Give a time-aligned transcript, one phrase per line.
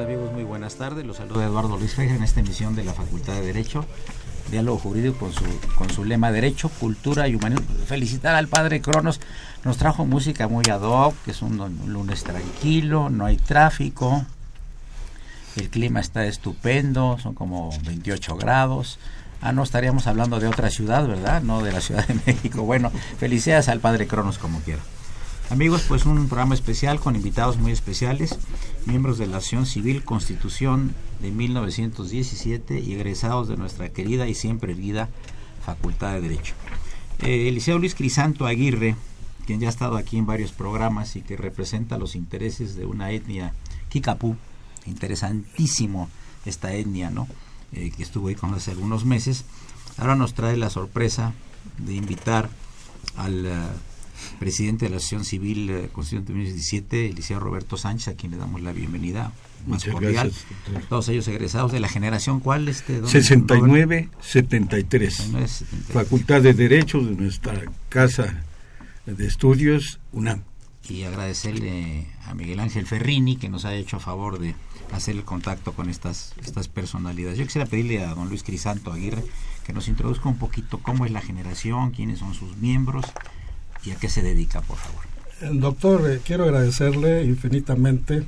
[0.00, 0.32] Amigos?
[0.32, 1.04] Muy buenas tardes.
[1.04, 3.84] Los saluda Eduardo Luis Feja en esta emisión de la Facultad de Derecho,
[4.50, 5.44] Diálogo Jurídico con su,
[5.76, 7.66] con su lema Derecho, Cultura y Humanismo.
[7.86, 9.20] Felicitar al padre Cronos.
[9.64, 14.24] Nos trajo música muy ad hoc, que es un, lunes tranquilo, no hay tráfico,
[15.56, 18.98] el clima está estupendo, son como 28 grados.
[19.42, 21.42] Ah, no estaríamos hablando de otra ciudad, ¿verdad?
[21.42, 22.62] No de la Ciudad de México.
[22.62, 24.82] Bueno, felicidades al padre Cronos como quiera.
[25.50, 28.38] Amigos, pues un programa especial con invitados muy especiales,
[28.86, 34.74] miembros de la Acción Civil Constitución de 1917 y egresados de nuestra querida y siempre
[34.74, 35.08] vida
[35.64, 36.54] Facultad de Derecho.
[37.20, 38.96] Eh, Eliseo Luis Crisanto Aguirre,
[39.46, 43.10] quien ya ha estado aquí en varios programas y que representa los intereses de una
[43.12, 43.54] etnia
[43.88, 44.36] Kikapú,
[44.86, 46.08] interesantísimo
[46.44, 47.28] esta etnia, ¿no?
[47.72, 49.44] Eh, que estuvo ahí con hace algunos meses,
[49.96, 51.32] ahora nos trae la sorpresa
[51.78, 52.50] de invitar
[53.16, 53.46] al...
[53.46, 53.52] Eh,
[54.38, 58.60] presidente de la Asociación Civil eh, Constituyente 2017, el Roberto Sánchez, a quien le damos
[58.60, 59.32] la bienvenida
[59.66, 60.32] más cordial.
[60.88, 62.68] Todos ellos egresados de la generación, ¿cuál?
[62.68, 65.64] Este, 69-73.
[65.92, 68.44] Facultad de Derecho de nuestra Casa
[69.06, 70.42] de Estudios, UNAM.
[70.88, 74.56] Y agradecerle a Miguel Ángel Ferrini, que nos ha hecho a favor de
[74.90, 77.38] hacer el contacto con estas, estas personalidades.
[77.38, 79.22] Yo quisiera pedirle a don Luis Crisanto Aguirre
[79.64, 83.04] que nos introduzca un poquito cómo es la generación, quiénes son sus miembros
[83.84, 85.02] y a qué se dedica, por favor.
[85.60, 88.24] Doctor, eh, quiero agradecerle infinitamente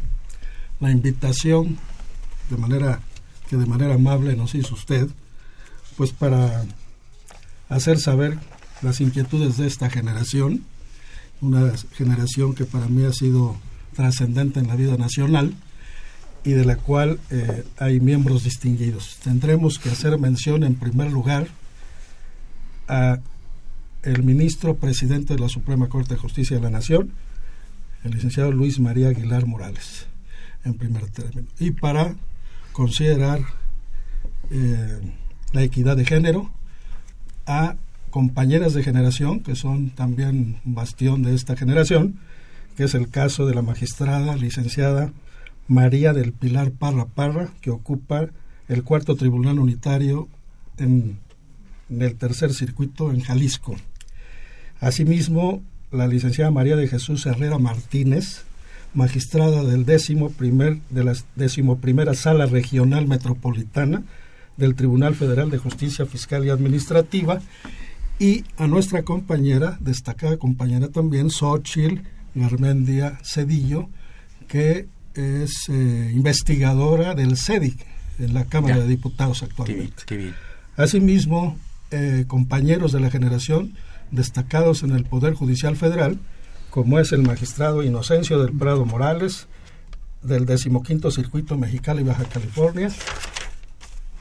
[0.80, 1.78] la invitación
[2.50, 3.00] de manera
[3.48, 5.08] que de manera amable nos hizo usted,
[5.96, 6.64] pues para
[7.68, 8.38] hacer saber
[8.82, 10.64] las inquietudes de esta generación,
[11.40, 13.56] una generación que para mí ha sido
[13.94, 15.54] trascendente en la vida nacional
[16.42, 19.18] y de la cual eh, hay miembros distinguidos.
[19.22, 21.48] Tendremos que hacer mención en primer lugar
[22.88, 23.18] a
[24.04, 27.12] el ministro presidente de la Suprema Corte de Justicia de la Nación,
[28.04, 30.06] el licenciado Luis María Aguilar Morales,
[30.64, 31.48] en primer término.
[31.58, 32.14] Y para
[32.72, 33.40] considerar
[34.50, 35.00] eh,
[35.52, 36.50] la equidad de género
[37.46, 37.76] a
[38.10, 42.18] compañeras de generación, que son también bastión de esta generación,
[42.76, 45.12] que es el caso de la magistrada licenciada
[45.66, 48.28] María del Pilar Parra Parra, que ocupa
[48.68, 50.28] el cuarto tribunal unitario
[50.76, 51.18] en,
[51.88, 53.76] en el tercer circuito en Jalisco.
[54.84, 58.42] Asimismo, la licenciada María de Jesús Herrera Martínez,
[58.92, 64.02] magistrada del décimo primer, de la decimoprimera Sala Regional Metropolitana
[64.58, 67.40] del Tribunal Federal de Justicia Fiscal y Administrativa,
[68.18, 72.02] y a nuestra compañera, destacada compañera también, Xochil
[72.34, 73.88] Garmendia Cedillo,
[74.48, 77.86] que es eh, investigadora del CEDIC,
[78.18, 78.82] en la Cámara Ya.
[78.82, 80.02] de Diputados Qué bien, actualmente.
[80.06, 80.34] qué bien.
[80.76, 81.56] Asimismo,
[81.90, 83.72] eh, compañeros de la generación
[84.10, 86.18] destacados en el Poder Judicial Federal,
[86.70, 89.46] como es el magistrado Inocencio del Prado Morales,
[90.22, 92.90] del decimoquinto Circuito Mexicali y Baja California,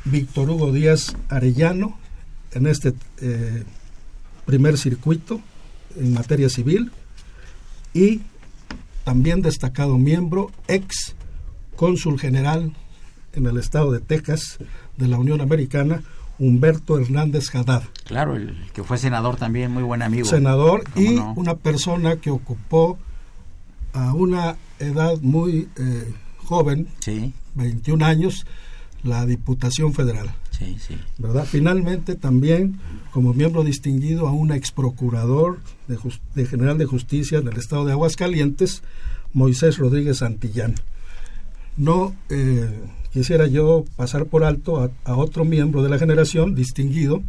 [0.05, 1.97] Víctor Hugo Díaz Arellano,
[2.51, 3.63] en este eh,
[4.45, 5.41] primer circuito
[5.95, 6.91] en materia civil,
[7.93, 8.21] y
[9.03, 11.15] también destacado miembro, ex
[11.75, 12.73] cónsul general
[13.33, 14.59] en el estado de Texas
[14.97, 16.03] de la Unión Americana,
[16.39, 20.27] Humberto Hernández Haddad, Claro, el que fue senador también, muy buen amigo.
[20.27, 21.33] senador ¿Cómo y no?
[21.35, 22.97] una persona que ocupó
[23.93, 26.13] a una edad muy eh,
[26.45, 28.45] joven, Sí, 21 años,
[29.03, 30.33] la Diputación Federal.
[30.51, 30.97] sí, sí.
[31.17, 31.45] ¿verdad?
[31.45, 32.79] Finalmente, también
[33.11, 35.59] como miembro distinguido a un ex procurador
[36.35, 38.81] de General de Justicia en el estado de Aguascalientes,
[39.33, 40.75] Moisés Rodríguez Santillán.
[41.77, 42.69] No eh,
[43.13, 47.21] quisiera yo pasar por alto a, a otro miembro de la generación distinguido,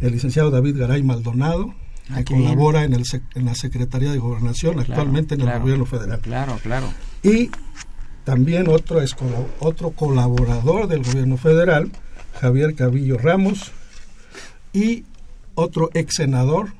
[0.00, 1.74] el licenciado David Garay Maldonado,
[2.14, 5.60] que colabora en, el sec- en la Secretaría de Gobernación, Claro, actualmente en el claro.
[5.62, 6.20] gobierno federal.
[6.20, 6.86] Claro, claro.
[7.22, 7.50] Y
[8.24, 9.16] también otro, es
[9.60, 11.90] otro colaborador del gobierno federal,
[12.40, 13.72] Javier Cabillo Ramos,
[14.74, 15.04] y
[15.54, 16.72] otro ex senador,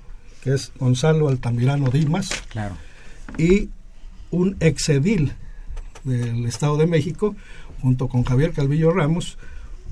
[0.42, 2.76] que es Gonzalo Altamirano Dimas, Claro.
[3.38, 3.70] y
[4.30, 5.32] un ex edil
[6.02, 7.34] del Estado de México,
[7.84, 9.36] junto con Javier Calvillo Ramos,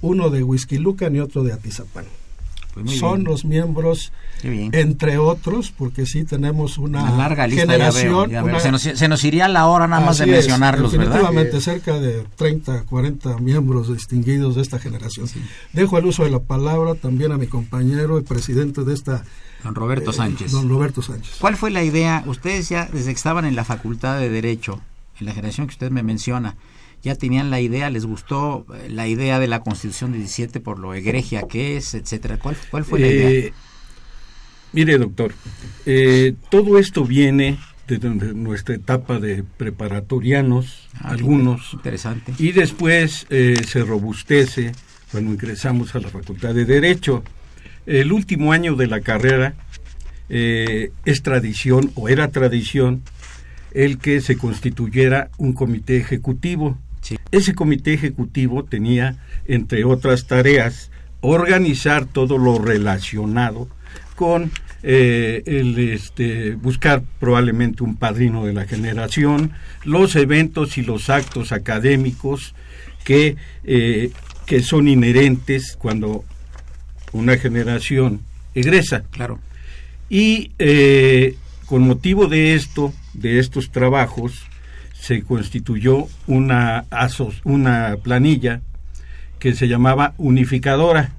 [0.01, 2.07] uno de Huizquilucan y otro de Atizapán.
[2.73, 3.25] Pues Son bien.
[3.31, 4.13] los miembros,
[4.43, 8.55] entre otros, porque sí tenemos una, Una larga lista, ya generación, veo, ya veo.
[8.55, 11.05] una- Se, nos, se nos iría la hora nada más de es, mencionarlos, ¿verdad?
[11.17, 15.29] definitivamente, cerca de 30, 40 miembros distinguidos de esta generación.
[15.75, 19.23] Dejo el uso de la palabra también a mi compañero y presidente de esta,
[19.63, 20.51] Don Roberto eh, Sánchez.
[20.53, 21.37] don Roberto Sánchez.
[21.43, 22.25] ¿Cuál fue la idea?
[22.27, 24.81] Ustedes ya, desde que estaban en la Facultad de Derecho,
[25.21, 26.57] en la generación que usted me menciona,
[27.03, 30.95] ya tenían la idea, les gustó eh, la idea de la Constitución 17 por lo
[30.95, 32.39] egregia que es, etcétera.
[32.39, 33.29] ¿Cuál, cuál fue la idea?
[33.31, 33.53] Eh,
[34.73, 35.35] mire, doctor,
[35.87, 37.99] eh, todo esto viene de
[38.35, 42.33] nuestra etapa de preparatorianos, Ah, algunos, Interesante.
[42.39, 44.73] y después eh, se robustece
[45.11, 47.23] cuando ingresamos a la Facultad de Derecho.
[47.85, 49.55] El último año de la carrera
[50.29, 53.03] eh, es tradición, o era tradición,
[53.73, 56.79] el que se constituyera un comité ejecutivo.
[57.03, 57.19] Sí.
[57.31, 60.91] Ese comité ejecutivo tenía, entre otras tareas,
[61.21, 63.69] organizar todo lo relacionado
[64.17, 64.51] con
[64.85, 69.53] eh, el este, buscar probablemente un padrino de la generación,
[69.85, 72.55] los eventos y los actos académicos
[73.05, 74.11] que, eh,
[74.45, 76.25] que son inherentes cuando
[77.13, 78.23] una generación
[78.55, 79.05] egresa.
[79.11, 79.39] Claro.
[80.09, 84.47] Y eh, con motivo de esto, de estos trabajos,
[85.03, 86.85] se constituyó una,
[87.43, 88.61] una planilla
[89.41, 91.11] que se llamaba unificadora,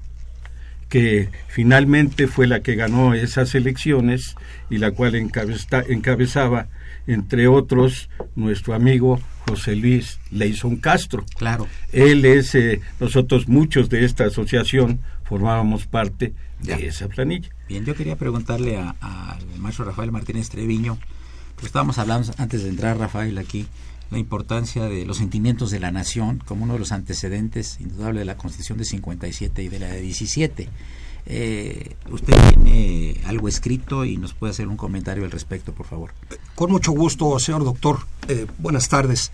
[0.88, 4.36] que finalmente fue la que ganó esas elecciones
[4.70, 6.68] y la cual encabeza- encabezaba,
[7.06, 11.26] entre otros, nuestro amigo José Luis Leison Castro.
[11.36, 11.66] Claro.
[11.92, 17.50] Él es, eh, nosotros muchos de esta asociación formábamos parte de esa planilla.
[17.68, 20.96] Bien, yo quería preguntarle a- al maestro Rafael Martínez Treviño,
[21.64, 23.66] pues estábamos hablando antes de entrar, Rafael, aquí,
[24.10, 28.26] la importancia de los sentimientos de la nación como uno de los antecedentes indudable de
[28.26, 30.68] la Constitución de 57 y de la de 17.
[31.24, 36.10] Eh, usted tiene algo escrito y nos puede hacer un comentario al respecto, por favor.
[36.54, 38.00] Con mucho gusto, señor doctor.
[38.28, 39.32] Eh, buenas tardes.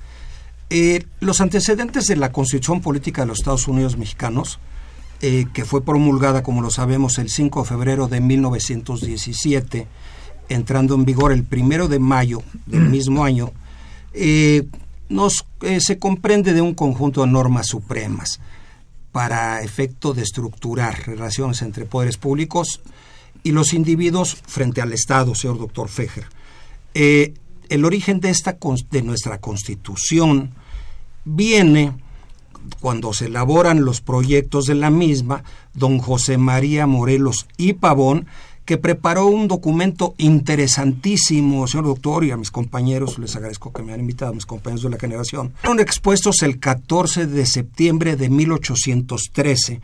[0.71, 4.61] Eh, los antecedentes de la Constitución Política de los Estados Unidos Mexicanos,
[5.21, 9.89] eh, que fue promulgada, como lo sabemos, el 5 de febrero de 1917,
[10.51, 13.53] entrando en vigor el primero de mayo del mismo año,
[14.13, 14.67] eh,
[15.09, 18.41] nos, eh, se comprende de un conjunto de normas supremas
[19.13, 22.81] para efecto de estructurar relaciones entre poderes públicos
[23.43, 26.27] y los individuos frente al Estado, señor doctor Fejer.
[26.95, 27.35] Eh,
[27.69, 28.59] el origen de, esta,
[28.91, 30.51] de nuestra constitución
[31.25, 31.93] viene
[32.81, 38.27] cuando se elaboran los proyectos de la misma, don José María Morelos y Pavón,
[38.71, 43.93] que preparó un documento interesantísimo, señor doctor, y a mis compañeros, les agradezco que me
[43.93, 48.31] han invitado, a mis compañeros de la generación, fueron expuestos el 14 de septiembre de
[48.31, 49.81] 1813,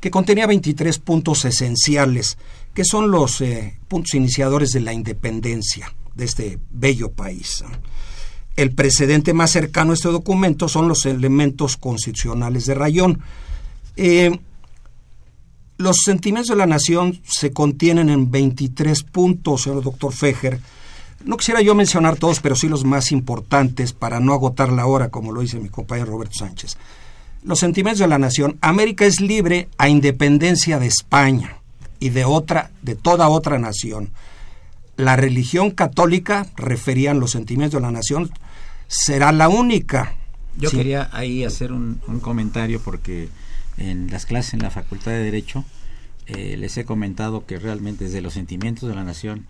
[0.00, 2.36] que contenía 23 puntos esenciales,
[2.74, 7.64] que son los eh, puntos iniciadores de la independencia de este bello país.
[8.54, 13.18] El precedente más cercano a este documento son los elementos constitucionales de Rayón.
[13.96, 14.38] Eh,
[15.78, 20.60] los sentimientos de la nación se contienen en 23 puntos, señor doctor Fejer.
[21.24, 25.08] No quisiera yo mencionar todos, pero sí los más importantes para no agotar la hora,
[25.10, 26.76] como lo dice mi compañero Roberto Sánchez.
[27.42, 28.58] los sentimientos de la nación.
[28.60, 31.58] América es libre a independencia de España
[32.00, 34.10] y de otra, de toda otra nación.
[34.96, 38.30] La religión católica, referían los sentimientos de la nación,
[38.88, 40.14] será la única.
[40.56, 43.28] Yo quería ahí hacer un, comentario porque
[43.78, 45.64] en las clases en la Facultad de Derecho
[46.26, 49.46] eh, les he comentado que realmente desde los sentimientos de la nación,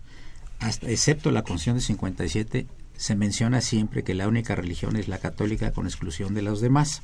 [0.59, 2.67] hasta, excepto la Constitución de 57,
[2.97, 7.01] se menciona siempre que la única religión es la católica con exclusión de los demás.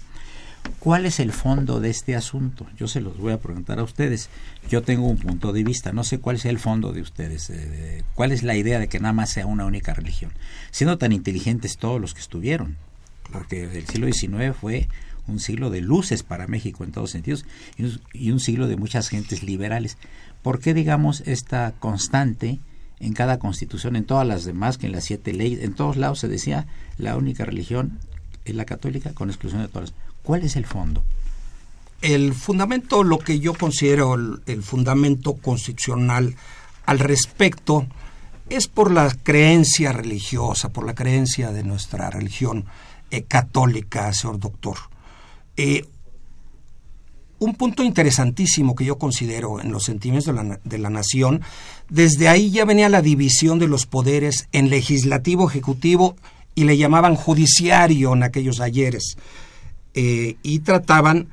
[0.79, 2.67] ¿Cuál es el fondo de este asunto?
[2.77, 4.29] Yo se los voy a preguntar a ustedes.
[4.69, 7.49] Yo tengo un punto de vista, no sé cuál sea el fondo de ustedes.
[7.49, 10.31] Eh, ¿Cuál es la idea de que nada más sea una única religión?
[10.71, 12.77] Siendo tan inteligentes todos los que estuvieron,
[13.31, 14.87] porque el siglo XIX fue
[15.27, 17.45] un siglo de luces para México en todos sentidos
[18.13, 19.97] y un siglo de muchas gentes liberales.
[20.41, 22.59] ¿Por qué, digamos, esta constante
[22.99, 26.19] en cada constitución, en todas las demás, que en las siete leyes, en todos lados
[26.19, 27.99] se decía la única religión
[28.45, 29.93] es la católica con exclusión de todas?
[30.21, 31.03] ¿Cuál es el fondo?
[32.01, 36.35] El fundamento, lo que yo considero el, fundamento constitucional
[36.85, 37.87] al respecto,
[38.49, 42.65] es por la creencia religiosa, por la creencia de nuestra religión
[43.09, 44.77] eh, católica, señor doctor.
[45.57, 45.85] Eh,
[47.39, 51.41] un punto interesantísimo que yo considero en los sentimientos de la, de la, nación,
[51.89, 56.15] desde ahí ya venía la división de los poderes en legislativo, ejecutivo
[56.55, 59.17] y le llamaban judiciario en aquellos ayeres.
[59.93, 61.27] Eh, y trataban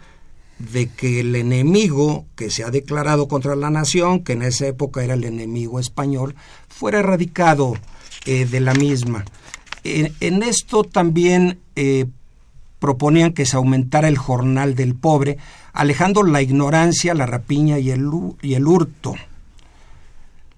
[0.59, 5.03] de que el enemigo que se ha declarado contra la nación, que en esa época
[5.03, 6.35] era el enemigo español,
[6.69, 7.75] fuera erradicado
[8.27, 9.25] eh, de la misma.
[9.85, 11.59] en esto también
[12.81, 15.39] proponían que se aumentara el jornal del pobre,
[15.73, 18.11] alejando la ignorancia, la rapiña y el,
[18.43, 19.15] y el hurto,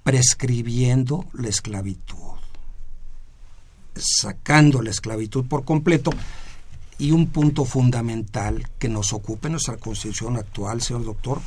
[0.02, 2.16] prescribiendo la esclavitud,
[3.94, 6.10] sacando la esclavitud por completo
[6.98, 11.40] y un punto fundamental que nos ocupa en nuestra constitución actual, señor doctor,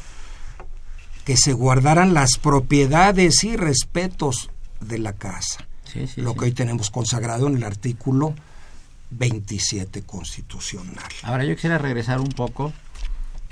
[1.23, 4.51] que se guardaran las propiedades y respetos
[4.81, 5.65] de la casa.
[6.17, 8.35] lo que hoy tenemos consagrado en el artículo
[9.17, 11.03] 27 constitucional.
[11.23, 12.73] Ahora yo quisiera regresar un poco,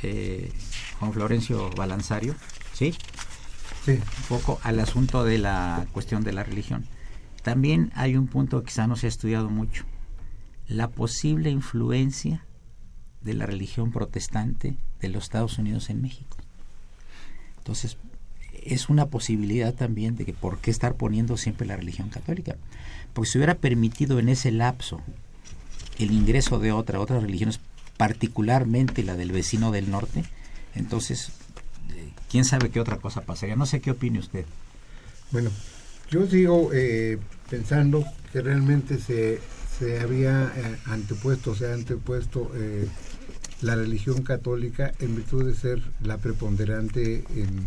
[0.02, 0.52] eh,
[1.00, 2.36] Juan Florencio Balanzario,
[2.74, 2.94] ¿sí?
[3.86, 3.92] Sí.
[3.92, 6.86] Un poco al asunto de la cuestión de la religión.
[7.42, 9.86] También hay un punto que quizá no se ha estudiado mucho
[10.68, 12.46] la posible influencia
[13.22, 16.38] de la religión protestante de los Estados Unidos en México.
[17.58, 17.98] Entonces,
[18.66, 22.56] es una posibilidad también de que por qué estar poniendo siempre la religión católica.
[23.14, 25.02] Porque si hubiera permitido en ese lapso
[26.04, 27.60] el ingreso de otra, otras religiones,
[27.98, 30.24] particularmente la del vecino del norte,
[30.76, 31.30] entonces,
[31.92, 33.56] eh, quién sabe qué otra cosa pasaría.
[33.56, 34.46] No sé qué opine usted.
[35.32, 35.52] Bueno,
[36.10, 37.18] yo sigo eh,
[37.50, 39.40] pensando que realmente se
[39.78, 42.88] se había eh, antepuesto, se ha antepuesto eh,
[43.62, 47.66] la religión católica en virtud de ser la preponderante en,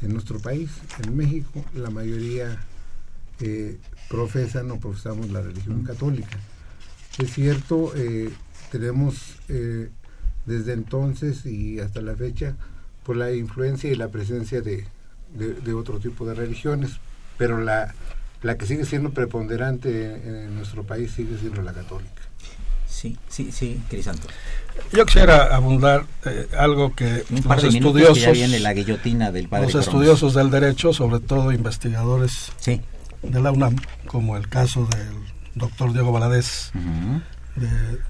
[0.00, 0.70] en nuestro país.
[1.04, 2.64] En México la mayoría
[4.08, 6.38] profesan o profesamos la religión católica.
[7.18, 7.92] Es cierto,
[8.70, 9.36] tenemos
[10.46, 12.54] desde entonces y hasta la fecha
[13.04, 14.84] por la influencia y la presencia de,
[15.34, 16.92] de otro tipo de religiones,
[17.36, 17.94] pero la
[18.42, 22.22] la que sigue siendo preponderante en nuestro país sigue siendo la católica.
[22.86, 24.26] Sí, sí, sí, Crisanto.
[24.92, 29.70] Yo quisiera abundar eh, algo que Un los estudiosos, ya viene la guillotina del padre
[29.72, 32.52] los estudiosos del derecho, sobre todo investigadores
[33.22, 36.72] de la UNAM, como el caso del doctor Diego Valadez,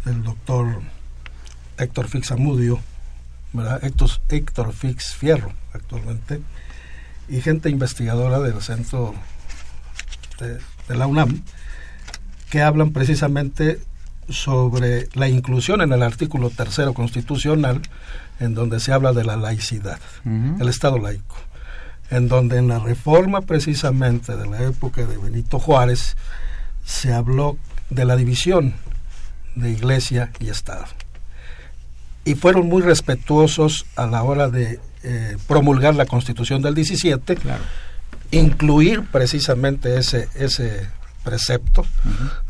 [0.05, 0.81] del doctor
[1.79, 2.81] Héctor Fix Amudio,
[3.53, 3.83] ¿verdad?
[3.83, 6.41] Héctor, Héctor Fix Fierro actualmente,
[7.29, 9.15] y gente investigadora del Centro
[10.39, 10.59] de,
[10.95, 11.43] la UNAM
[12.51, 13.81] que hablan precisamente
[14.29, 17.83] sobre la inclusión en el artículo tercero constitucional
[18.41, 21.37] en donde se habla de la laicidad, el Estado laico,
[22.11, 26.17] en donde en la reforma precisamente de la época de Benito Juárez
[26.89, 27.59] se habló
[27.91, 28.75] de la división
[29.55, 30.87] de iglesia y Estado.
[32.25, 37.63] Y fueron muy respetuosos a la hora de eh, promulgar la constitución del 17, claro
[38.31, 40.89] incluir precisamente ese, ese
[41.25, 41.87] precepto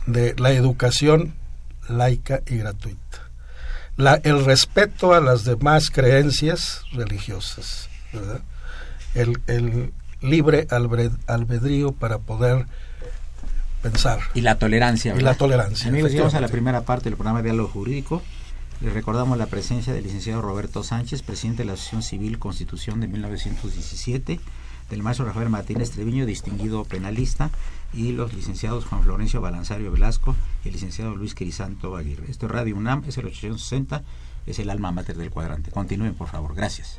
[0.07, 1.35] de la educación
[1.89, 2.99] laica y gratuita.
[3.97, 7.89] La, el respeto a las demás creencias religiosas,
[9.15, 12.67] El, el libre albedrío para poder
[13.91, 14.21] pensar.
[14.35, 15.15] Y la tolerancia.
[15.17, 15.89] Y la tolerancia.
[15.89, 18.23] Amigos, llegamos a la primera parte del programa de diálogo jurídico.
[18.81, 23.09] Les recordamos la presencia del licenciado Roberto Sánchez, presidente de la Asociación Civil Constitución de
[23.09, 24.41] 1917
[24.91, 27.51] del maestro Rafael Martínez Treviño, distinguido penalista,
[27.93, 32.31] y los licenciados Juan Florencio Balanzario Velasco y el licenciado Luis Crisanto Aguirre.
[32.31, 34.03] Esto es Radio UNAM, es el 860,
[34.47, 35.71] es el alma mater del cuadrante.
[35.71, 36.55] Continúen, por favor.
[36.55, 36.99] Gracias.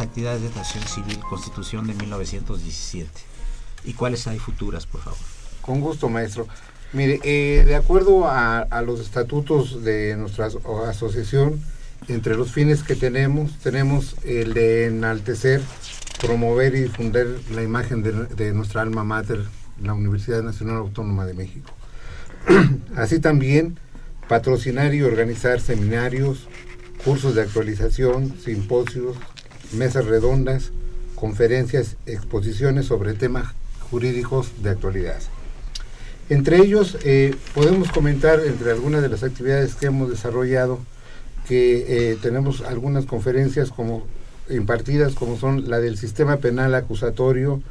[0.00, 3.08] Actividades de esta civil Constitución de 1917?
[3.84, 5.18] ¿Y cuáles hay futuras, por favor?
[5.60, 6.46] Con gusto, maestro.
[6.92, 10.48] Mire, eh, de acuerdo a, los estatutos de nuestra
[10.88, 11.60] asociación,
[12.08, 15.60] entre los fines que tenemos, tenemos el de enaltecer,
[16.20, 19.44] promover y difundir la imagen de, de nuestra alma mater,
[19.82, 21.70] la Universidad Nacional Autónoma de México.
[22.96, 23.78] Así también,
[24.28, 26.48] patrocinar y organizar seminarios,
[27.04, 29.16] cursos de actualización, simposios,
[29.74, 30.70] mesas redondas,
[31.14, 33.54] conferencias, exposiciones sobre temas
[33.90, 35.20] jurídicos de actualidad.
[36.28, 40.80] Entre ellos, eh, podemos comentar entre algunas de las actividades que hemos desarrollado
[41.46, 44.06] que eh, tenemos algunas conferencias como
[44.48, 47.62] impartidas como son la del sistema penal acusatorio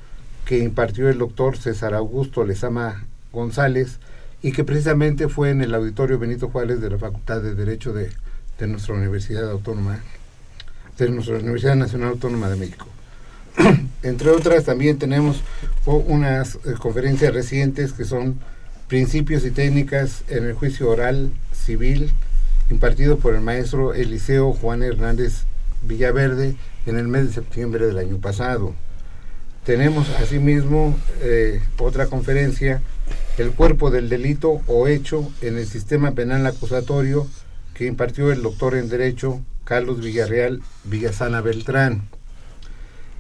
[0.46, 4.00] que impartió el doctor César Augusto Lezama González
[4.44, 8.12] y que precisamente fue en el auditorio Benito Juárez de la Facultad de Derecho de
[8.58, 10.00] de nuestra Universidad Autónoma,
[10.98, 12.88] de nuestra Universidad Nacional Autónoma de México.
[14.04, 15.42] Entre otras, también tenemos
[15.86, 18.40] unas eh, conferencias recientes que son
[18.88, 22.12] Principios y Técnicas en el Juicio Oral Civil,
[22.70, 25.44] impartido por el maestro Eliseo Juan Hernández
[25.84, 28.74] Villaverde en el mes de septiembre del año pasado.
[29.66, 32.82] Tenemos asimismo eh, otra conferencia,
[33.38, 37.28] El cuerpo del delito o hecho en el sistema penal acusatorio,
[37.74, 42.08] que impartió el doctor en Derecho Carlos Villarreal Villasana Beltrán.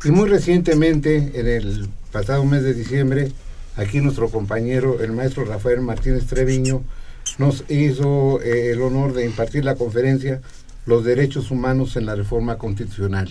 [0.04, 3.32] Y muy recientemente, en el pasado mes de diciembre,
[3.78, 6.84] aquí nuestro compañero, el maestro Rafael Martínez Treviño,
[7.38, 10.42] nos hizo eh, el honor de impartir la conferencia
[10.86, 13.30] Los Derechos Humanos en la Reforma Constitucional.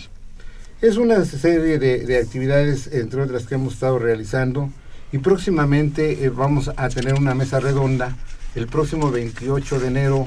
[0.80, 4.70] Es una serie de, actividades, entre otras, que hemos estado realizando
[5.12, 8.16] y próximamente eh, vamos a tener una mesa redonda
[8.54, 10.26] el próximo 28 de enero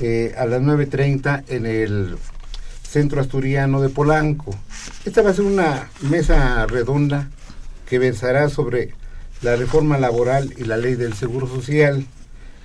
[0.00, 2.16] eh, a las 9.30 en el
[2.82, 4.54] Centro Asturiano de Polanco.
[5.04, 7.28] Esta va a ser una mesa redonda
[7.88, 8.94] que versará sobre
[9.42, 12.06] la reforma laboral y la ley del Seguro Social,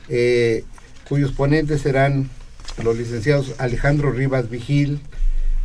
[0.07, 0.63] eh,
[1.07, 2.29] cuyos ponentes serán
[2.83, 5.01] los licenciados Alejandro Rivas Vigil,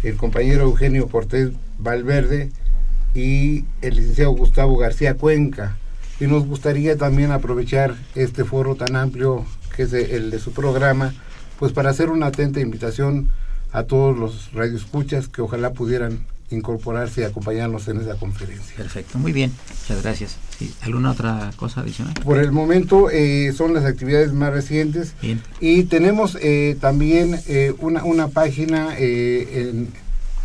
[0.03, 2.51] el compañero Eugenio Cortés Valverde
[3.15, 5.79] y el licenciado Gustavo García Cuenca.
[6.21, 11.15] Y nos gustaría también aprovechar este foro tan amplio que es el de su programa
[11.59, 13.31] pues para hacer una atenta invitación
[13.73, 18.77] a todos los radioescuchas que ojalá pudieran incorporarse y acompañarnos en esa conferencia.
[18.77, 20.37] Perfecto, muy bien, muchas gracias.
[20.83, 22.15] ¿Alguna otra cosa adicional?
[22.23, 25.43] Por el momento eh, son las actividades más recientes bien.
[25.61, 29.89] y tenemos eh, también eh, una, una página en,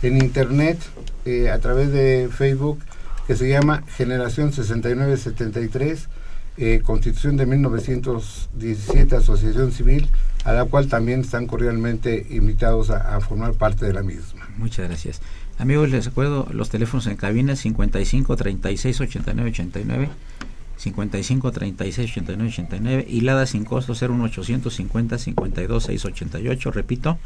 [0.02, 0.80] en, internet
[1.54, 2.80] a través de Facebook
[3.28, 6.08] que se llama Generación 6973
[6.62, 10.10] eh, Constitución de 1917, Asociación Civil,
[10.46, 14.48] a la cual también están cordialmente invitados a, a formar parte de la misma.
[14.58, 15.22] Muchas gracias.
[15.58, 20.10] Amigos, les recuerdo los teléfonos en cabina 55 36 89 89,
[20.78, 27.18] 55 36 89 89, hilada sin costo 01850 52 688, repito,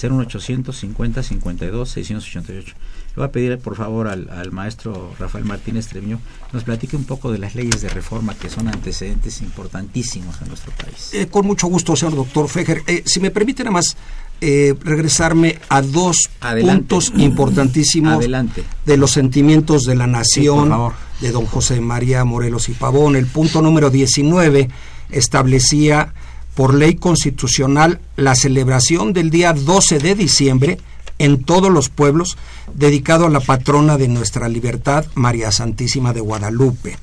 [0.00, 2.74] 01850 52 688.
[3.08, 6.20] Le voy a pedir por favor al, al maestro Rafael Martínez Treviño
[6.52, 10.72] nos platique un poco de las leyes de reforma que son antecedentes importantísimos en nuestro
[10.72, 11.10] país.
[11.12, 12.82] Eh, con mucho gusto, señor doctor Fejer.
[12.86, 13.96] Eh, si me permite nada más
[14.40, 16.78] eh, regresarme a dos Adelante.
[16.78, 18.62] puntos importantísimos Adelante.
[18.86, 23.16] de los sentimientos de la nación de don José María Morelos y Pavón.
[23.16, 24.68] El punto número 19
[25.10, 26.14] establecía
[26.58, 30.78] por ley constitucional la celebración del día 12 de diciembre
[31.20, 32.36] en todos los pueblos
[32.74, 36.98] dedicado a la patrona de nuestra libertad, María Santísima de Guadalupe.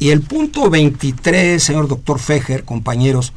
[0.00, 3.32] Y el punto 23, señor doctor Fejer, compañeros,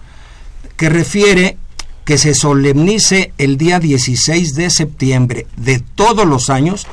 [0.75, 1.59] que refiere
[2.03, 6.87] que se solemnice el día 16 de septiembre de todos los años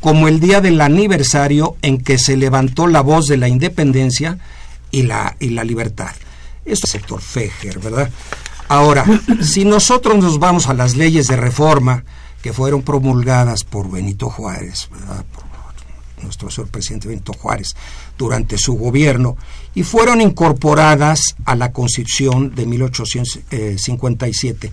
[0.00, 4.38] como el día del aniversario en que se levantó la voz de la independencia
[4.90, 6.10] y la, y la libertad.
[6.64, 8.10] Esto es sector Fejer, ¿verdad?
[8.68, 9.04] Ahora,
[9.42, 12.04] si nosotros nos vamos a las leyes de reforma
[12.42, 15.24] que fueron promulgadas por Benito Juárez, ¿verdad?
[15.32, 15.50] Por
[16.22, 17.74] nuestro señor presidente Benito Juárez,
[18.16, 19.36] durante su gobierno,
[19.74, 24.72] y fueron incorporadas a la Constitución de 1857.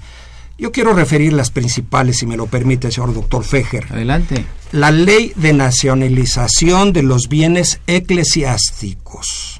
[0.57, 4.43] Yo quiero referir las principales, si me lo permite, señor doctor Fejer Adelante.
[4.71, 9.56] la ley de nacionalización de los bienes eclesiásticos,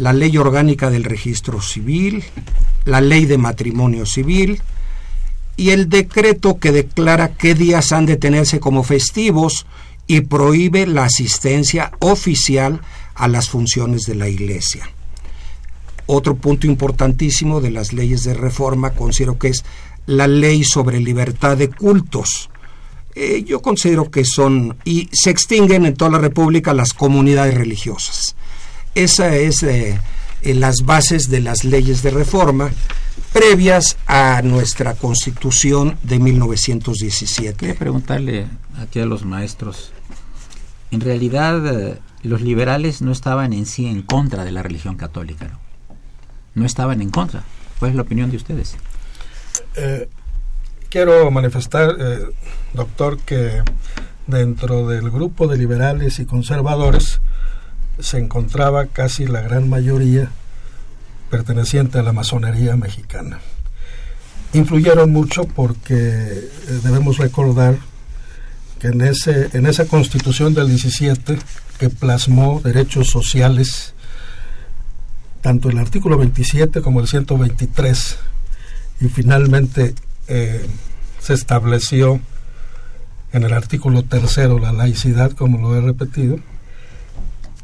[0.00, 2.24] la ley orgánica del registro civil,
[2.86, 4.62] la ley de matrimonio civil
[5.58, 9.66] y el decreto que declara qué días han de tenerse como festivos
[10.06, 12.80] y prohíbe la asistencia oficial
[13.14, 14.88] a las funciones de la Iglesia.
[16.06, 19.66] Otro punto importantísimo de las leyes de reforma considero que es
[20.06, 22.48] la ley sobre libertad de cultos.
[23.14, 28.34] Eh, yo considero que son y se extinguen en toda la República las comunidades religiosas.
[28.94, 29.98] Esa es eh,
[30.42, 32.70] las bases de las leyes de reforma
[33.32, 37.74] previas a nuestra Constitución de Quería 1917.
[37.74, 38.46] preguntarle
[38.78, 39.92] aquí a los maestros.
[40.90, 45.46] En realidad, eh, los liberales no estaban en sí en contra de la religión católica,
[45.46, 45.58] ¿no?
[46.54, 47.44] No estaban en contra.
[47.78, 48.76] ¿Cuál es la opinión de ustedes?
[49.76, 50.08] Eh,
[50.88, 52.26] quiero manifestar, eh,
[52.74, 53.62] doctor, que
[54.26, 57.20] dentro del grupo de liberales y conservadores
[58.02, 60.30] se encontraba casi la gran mayoría
[61.30, 63.40] perteneciente a la masonería mexicana.
[64.52, 66.50] Influyeron mucho porque eh,
[66.82, 67.78] debemos recordar
[68.80, 71.38] que en, ese, en esa constitución del 17
[71.78, 73.94] que plasmó derechos sociales,
[75.40, 78.18] tanto el artículo 27 como el 123,
[79.00, 79.94] y finalmente
[80.28, 80.66] eh,
[81.20, 82.20] se estableció
[83.32, 86.38] en el artículo tercero la laicidad, como lo he repetido,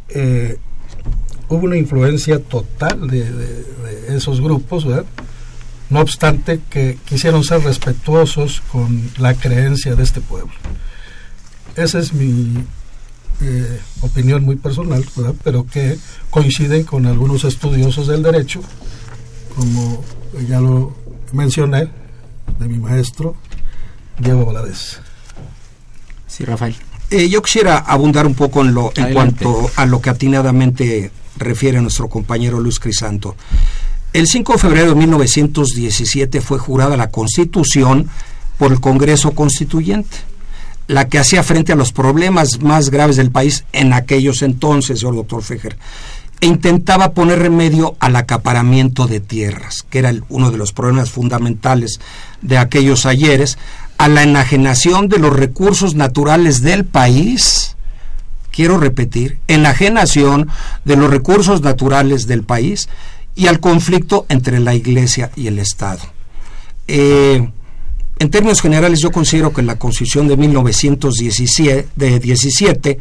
[0.09, 0.59] eh,
[1.49, 3.65] hubo una influencia total de,
[4.09, 4.87] esos grupos,
[5.91, 10.53] no obstante que quisieron ser respetuosos con la creencia de este pueblo.
[11.77, 12.65] Esa es mi
[13.43, 15.05] eh, opinión muy personal,
[15.45, 15.99] pero que
[16.31, 18.63] coinciden con algunos estudiosos del derecho,
[19.55, 20.05] como
[20.49, 20.97] ya lo
[21.33, 21.89] mencioné,
[22.59, 23.37] de mi maestro
[24.19, 25.01] Diego Valadez.
[26.27, 26.77] Sí, Rafael.
[27.11, 29.45] Eh, yo quisiera abundar un poco en, lo, en Adelante.
[29.45, 33.37] cuanto a lo que atinadamente refiere nuestro compañero Luis Crisanto.
[34.13, 38.09] El 5 de febrero de 1917 fue jurada la Constitución
[38.59, 40.17] por el Congreso Constituyente,
[40.89, 45.17] la que hacía frente a los problemas más graves del país en aquellos entonces, señor
[45.17, 45.77] doctor Fejer,
[46.41, 51.11] e intentaba poner remedio al acaparamiento de tierras, que era el- uno de los problemas
[51.11, 52.01] fundamentales
[52.43, 53.59] de aquellos ayeres,
[53.99, 57.77] a la enajenación de los recursos naturales del país,
[58.51, 60.49] quiero repetir, enajenación
[60.85, 62.89] de los recursos naturales del país
[63.35, 66.01] y al conflicto entre la Iglesia y el Estado.
[66.89, 67.49] Eh,
[68.19, 72.99] en términos generales, yo considero que la Constitución de 1917 de 17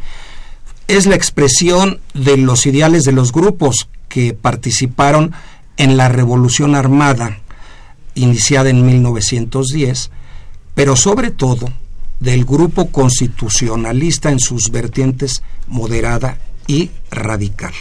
[0.88, 5.32] es la expresión de los ideales de los grupos que participaron
[5.78, 7.38] en la Revolución Armada
[8.14, 10.10] iniciada en 1910,
[10.76, 11.68] pero sobre todo
[12.20, 17.72] del grupo constitucionalista en sus vertientes moderada y radical.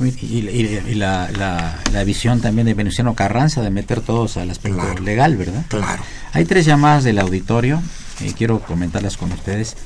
[0.00, 4.36] Y, y- y- y la, la- la visión también de Venustiano Carranza de meter todos
[4.36, 5.02] al aspecto Claro.
[5.02, 5.64] legal, ¿verdad?
[5.68, 6.02] Claro.
[6.32, 7.80] Hay tres llamadas del auditorio
[8.20, 9.76] y quiero comentarlas con ustedes.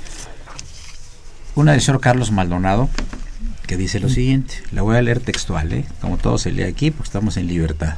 [1.54, 2.88] Una del señor Carlos Maldonado,
[3.66, 5.84] que dice lo siguiente, la voy a leer textual, ¿eh?
[6.00, 7.96] como todo se lee aquí, pues estamos en libertad.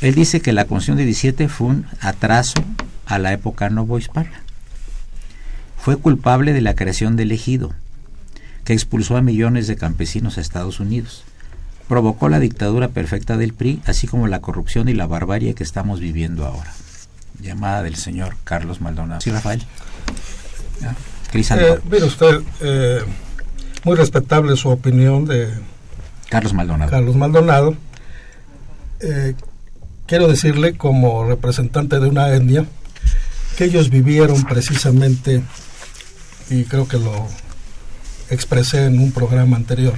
[0.00, 2.62] Él dice que la Constitución de 17 fue un atraso
[3.06, 4.42] a la época novohispana.
[5.78, 7.72] Fue culpable de la creación del ejido,
[8.64, 11.24] que expulsó a millones de campesinos a Estados Unidos.
[11.88, 16.00] Provocó la dictadura perfecta del PRI, así como la corrupción y la barbarie que estamos
[16.00, 16.72] viviendo ahora.
[17.40, 19.20] Llamada del señor Carlos Maldonado.
[19.20, 19.62] Sí, Rafael.
[21.34, 23.00] Eh, mire usted, eh,
[23.84, 25.48] muy respetable su opinión de
[26.28, 26.90] Carlos Maldonado.
[26.90, 27.74] Carlos Maldonado.
[29.00, 29.34] Eh,
[30.12, 32.66] quiero decirle como representante de una etnia
[33.56, 35.42] que ellos vivieron precisamente,
[36.50, 37.28] y creo que lo
[38.28, 39.94] expresé en un programa anterior,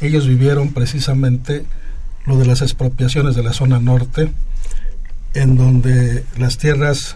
[0.00, 1.64] ellos vivieron precisamente
[2.26, 4.32] lo de las expropiaciones de la zona norte,
[5.34, 7.14] en donde las tierras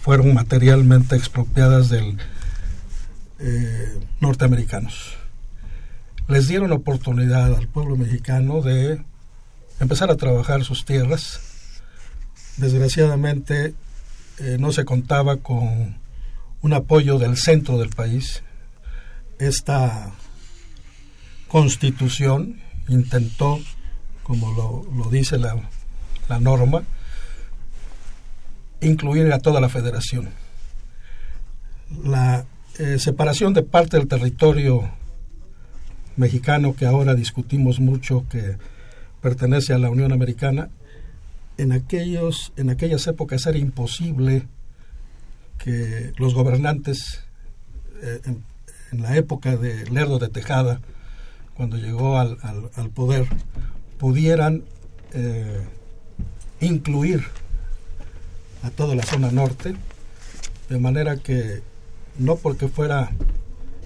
[0.00, 2.18] fueron materialmente expropiadas del
[3.40, 5.16] eh, norteamericanos.
[6.28, 9.00] Les dieron oportunidad al pueblo mexicano de
[9.80, 11.47] empezar a trabajar sus tierras.
[12.58, 13.74] Desgraciadamente
[14.40, 15.96] eh, no se contaba con
[16.60, 18.42] un apoyo del centro del país.
[19.38, 20.12] Esta
[21.46, 23.60] constitución intentó,
[24.24, 25.56] como lo, dice la,
[26.28, 26.82] la norma,
[28.80, 30.30] incluir a toda la federación.
[32.04, 32.44] La
[32.78, 34.90] eh, separación de parte del territorio
[36.16, 38.56] mexicano que ahora discutimos mucho, que
[39.20, 40.70] pertenece a la Unión Americana,
[41.58, 44.46] en, aquellos, en aquellas épocas era imposible
[45.58, 47.24] que los gobernantes,
[48.00, 48.44] eh, en,
[48.92, 50.80] la época de Lerdo de Tejada,
[51.54, 52.38] cuando llegó al,
[52.74, 53.26] al, poder,
[53.98, 54.64] pudieran
[55.12, 55.62] eh,
[56.60, 57.24] incluir
[58.62, 59.74] a toda la zona norte,
[60.70, 61.60] de manera que
[62.18, 63.10] no porque fuera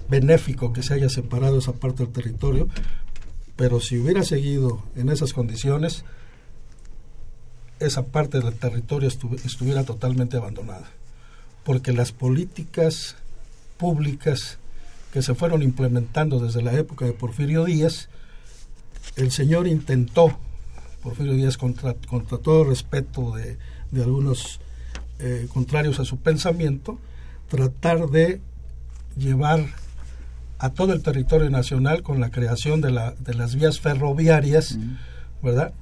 [0.09, 2.69] benéfico que se haya separado esa parte del territorio,
[3.57, 6.05] pero si hubiera seguido en esas condiciones,
[7.85, 10.89] esa parte del territorio estuviera totalmente abandonada,
[11.63, 13.15] porque las políticas
[13.77, 14.57] públicas
[15.11, 18.09] que se fueron implementando desde la época de Porfirio Díaz,
[19.15, 20.37] el señor intentó,
[21.01, 23.57] Porfirio Díaz contra, contra todo respeto de,
[23.91, 24.59] de algunos
[25.19, 26.97] eh, contrarios a su pensamiento,
[27.47, 28.41] tratar de
[29.15, 29.67] llevar
[30.57, 34.77] a todo el territorio nacional con la creación de, la, de las vías ferroviarias,
[35.41, 35.73] ¿verdad?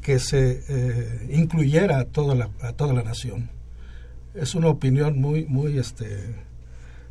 [0.00, 3.50] Que se eh, incluyera a toda, la, a toda la nación.
[4.34, 6.34] Es una opinión muy, muy este,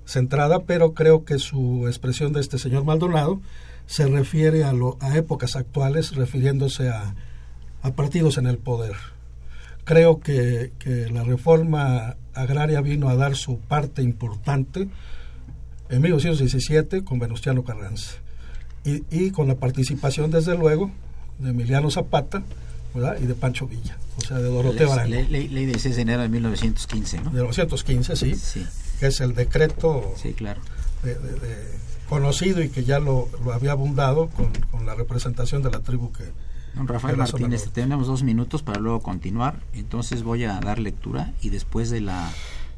[0.05, 3.41] centrada, pero creo que su expresión de este señor Maldonado
[3.85, 7.15] se refiere a, lo, a épocas actuales, refiriéndose a,
[7.81, 8.95] a partidos en el poder
[9.89, 10.71] creo que,
[11.11, 14.87] la reforma agraria vino a dar su parte importante
[15.89, 18.17] en 1917 con Venustiano Carranza
[18.83, 20.91] y, con la participación desde luego
[21.39, 22.43] de Emiliano Zapata
[22.95, 25.09] y de Pancho Villa, o sea, de Doroteo Arango.
[25.09, 27.23] Ley, ley, de 6 de enero de 1915, ¿no?
[27.25, 28.65] De 1915, sí, sí.
[28.99, 30.61] que es el decreto sí, claro.
[32.07, 36.25] conocido y que ya lo, había abundado con, con la representación de la tribu que,
[36.75, 41.49] Don Rafael Martínez, tenemos dos minutos para luego continuar, entonces voy a dar lectura y
[41.49, 42.31] después de la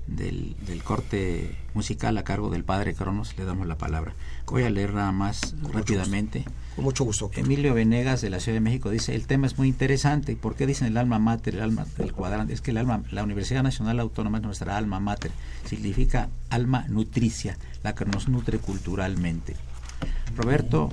[0.08, 4.14] del, corte musical a cargo del padre Cronos le damos la palabra.
[4.48, 6.46] Voy a leer nada más rápidamente.
[6.82, 7.30] Con mucho gusto.
[7.36, 10.36] Emilio Venegas de la Ciudad de México dice, el tema es muy interesante.
[10.36, 12.54] ¿Por qué dicen el alma mater, el alma del cuadrante?
[12.54, 15.30] Es que el alma, la Universidad Nacional Autónoma es nuestra alma mater.
[15.64, 19.56] Significa alma nutricia, la que nos nutre culturalmente.
[20.36, 20.90] Roberto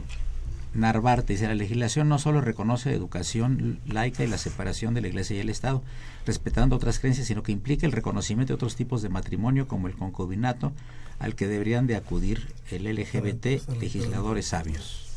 [0.75, 5.09] Narvarte dice, la legislación no solo reconoce la educación laica y la separación de la
[5.09, 5.83] Iglesia y el Estado,
[6.27, 9.95] respetando otras creencias, sino que implica el reconocimiento de otros tipos de matrimonio como el
[9.95, 10.71] concubinato,
[11.19, 15.08] al que deberían de acudir el LGBT, legisladores sabios.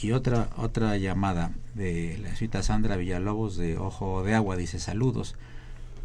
[0.00, 5.34] Y otra, otra llamada de la cita Sandra Villalobos de Ojo de Agua dice, saludos.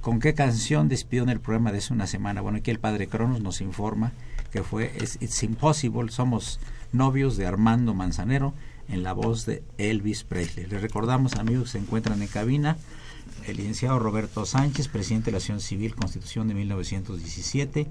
[0.01, 2.41] ¿Con qué canción despido en el programa de hace una semana?
[2.41, 4.11] Bueno, aquí el padre Cronos nos informa
[4.51, 6.59] que fue It's Impossible, somos
[6.91, 8.53] novios de Armando Manzanero,
[8.89, 10.65] en la voz de Elvis Presley.
[10.67, 12.77] Les recordamos, amigos, se encuentran en cabina
[13.47, 17.87] el licenciado Roberto Sánchez, presidente de la Acción Civil Constitución de 1917,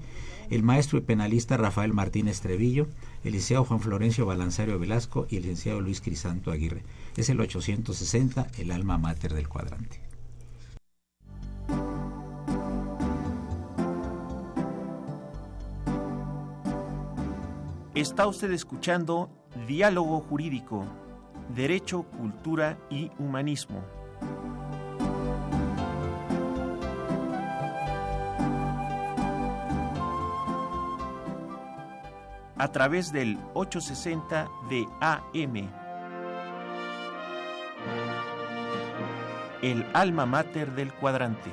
[0.49, 2.87] el maestro y penalista Rafael Martínez Trevillo,
[3.23, 6.83] el licenciado Juan Florencio Balanzario Velasco y el licenciado Luis Crisanto Aguirre.
[7.15, 10.01] Es el 860, el alma mater del cuadrante.
[17.95, 19.29] Está usted escuchando
[19.67, 20.85] Diálogo Jurídico,
[21.55, 23.83] Derecho, Cultura y Humanismo.
[32.63, 35.69] A través del 860 de AM.
[39.61, 41.51] El alma mater del cuadrante.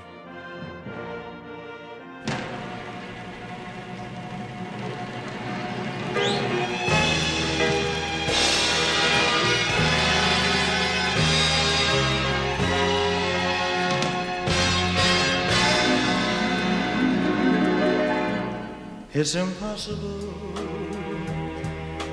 [19.12, 20.49] It's impossible.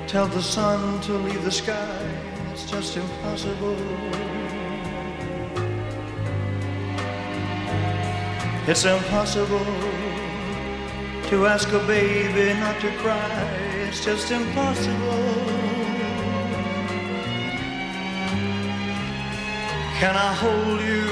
[0.08, 2.00] Tell the sun to leave the sky.
[2.52, 3.76] It's just impossible.
[8.66, 9.72] It's impossible
[11.30, 13.42] to ask a baby not to cry.
[13.86, 15.24] It's just impossible.
[20.00, 21.04] Can I hold you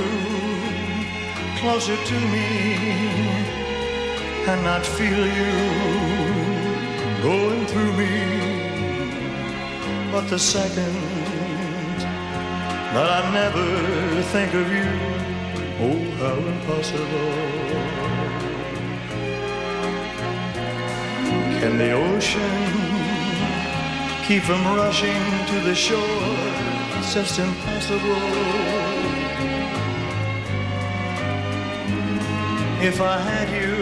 [1.61, 3.57] closer to me?
[4.49, 5.53] and not feel you
[7.21, 8.56] going through me.
[10.17, 10.95] But the second
[12.95, 13.67] that I never
[14.33, 14.91] think of you,
[15.87, 17.33] oh, how impossible.
[21.61, 22.57] Can the ocean
[24.27, 26.01] keep from rushing to the shore?
[26.97, 28.27] It's just impossible.
[32.81, 33.77] If I had you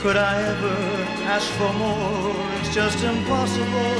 [0.00, 2.34] could I ever ask for more?
[2.60, 3.94] It's just impossible.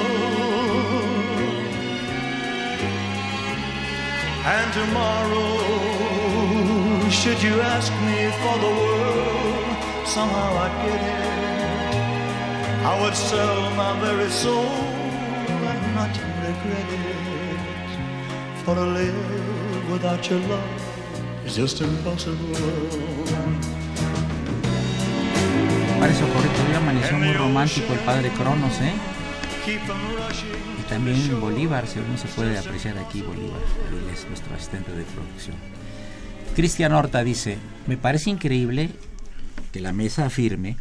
[4.46, 5.48] And tomorrow,
[7.08, 11.24] should you ask me for the world, somehow I'd get it.
[12.84, 14.68] I would sell my very soul
[15.70, 17.04] and not regret it.
[18.64, 20.82] For to live without your love
[21.46, 23.73] is just impossible.
[26.04, 28.92] Parece correcto, hoy amaneció muy romántico el padre Cronos, ¿eh?
[30.78, 35.56] Y también Bolívar, según se puede apreciar aquí, Bolívar, él es nuestro asistente de producción.
[36.54, 38.90] Cristian Horta dice, me parece increíble
[39.72, 40.76] que la mesa afirme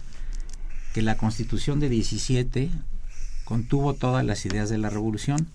[0.93, 2.69] que la constitución de 17
[3.45, 5.47] contuvo todas las ideas de la revolución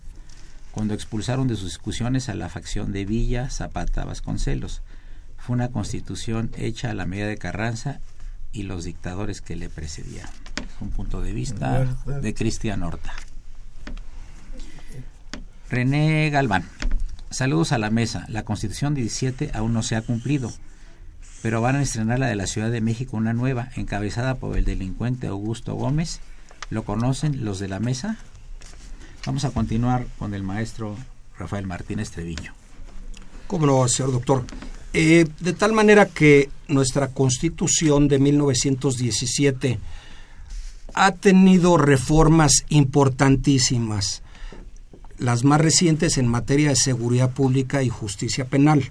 [0.73, 4.81] cuando expulsaron de sus discusiones a la facción de Villa, Zapata, Vasconcelos.
[5.37, 8.01] Fue una constitución hecha a la medida de Carranza
[8.53, 10.29] y los dictadores que le precedían.
[10.81, 13.13] Un punto de vista de Cristian Horta.
[15.71, 16.65] René Galván.
[17.31, 18.25] Saludos a la mesa.
[18.29, 20.51] La Constitución 17 aún no se ha cumplido,
[21.43, 24.65] pero van a estrenar la de la Ciudad de México una nueva, encabezada por el
[24.65, 26.21] delincuente Augusto Gómez.
[26.71, 28.17] ¿Lo conocen los de la mesa?
[29.27, 30.97] Vamos a continuar con el maestro
[31.39, 32.55] Rafael Martínez Treviño.
[33.47, 34.45] ¿Cómo no, señor doctor?
[35.01, 39.79] Eh, de tal manera que nuestra constitución de 1917
[40.93, 44.23] ha tenido reformas importantísimas,
[45.17, 48.91] las más recientes en materia de seguridad pública y justicia penal.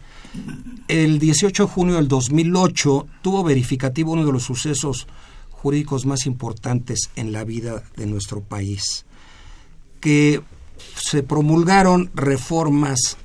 [0.88, 5.08] El 18 de junio del 2008 tuvo verificativo uno de los sucesos
[5.52, 9.06] jurídicos más importantes en la vida de nuestro país,
[10.00, 10.41] que
[10.96, 13.17] se promulgaron reformas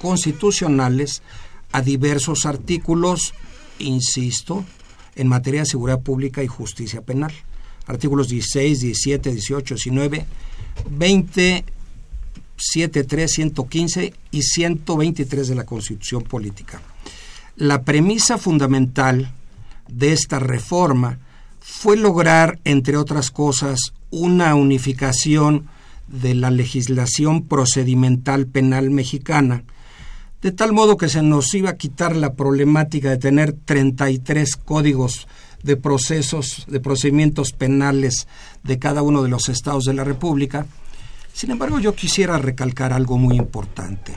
[0.00, 1.22] constitucionales
[1.72, 3.34] a diversos artículos,
[3.78, 4.64] insisto,
[5.16, 7.32] en materia de seguridad pública y justicia penal.
[7.86, 10.26] Artículos 16, 17, 18, 19,
[10.90, 11.64] 20,
[12.56, 16.80] 73, 115 y 123 de la Constitución Política.
[17.56, 19.32] La premisa fundamental
[19.88, 21.18] de esta reforma
[21.60, 25.68] fue lograr, entre otras cosas, una unificación
[26.08, 29.62] de la legislación procedimental penal mexicana,
[30.42, 35.28] de tal modo que se nos iba a quitar la problemática de tener 33 códigos
[35.62, 38.26] de procesos, de procedimientos penales
[38.62, 40.66] de cada uno de los estados de la República.
[41.34, 44.16] Sin embargo, yo quisiera recalcar algo muy importante.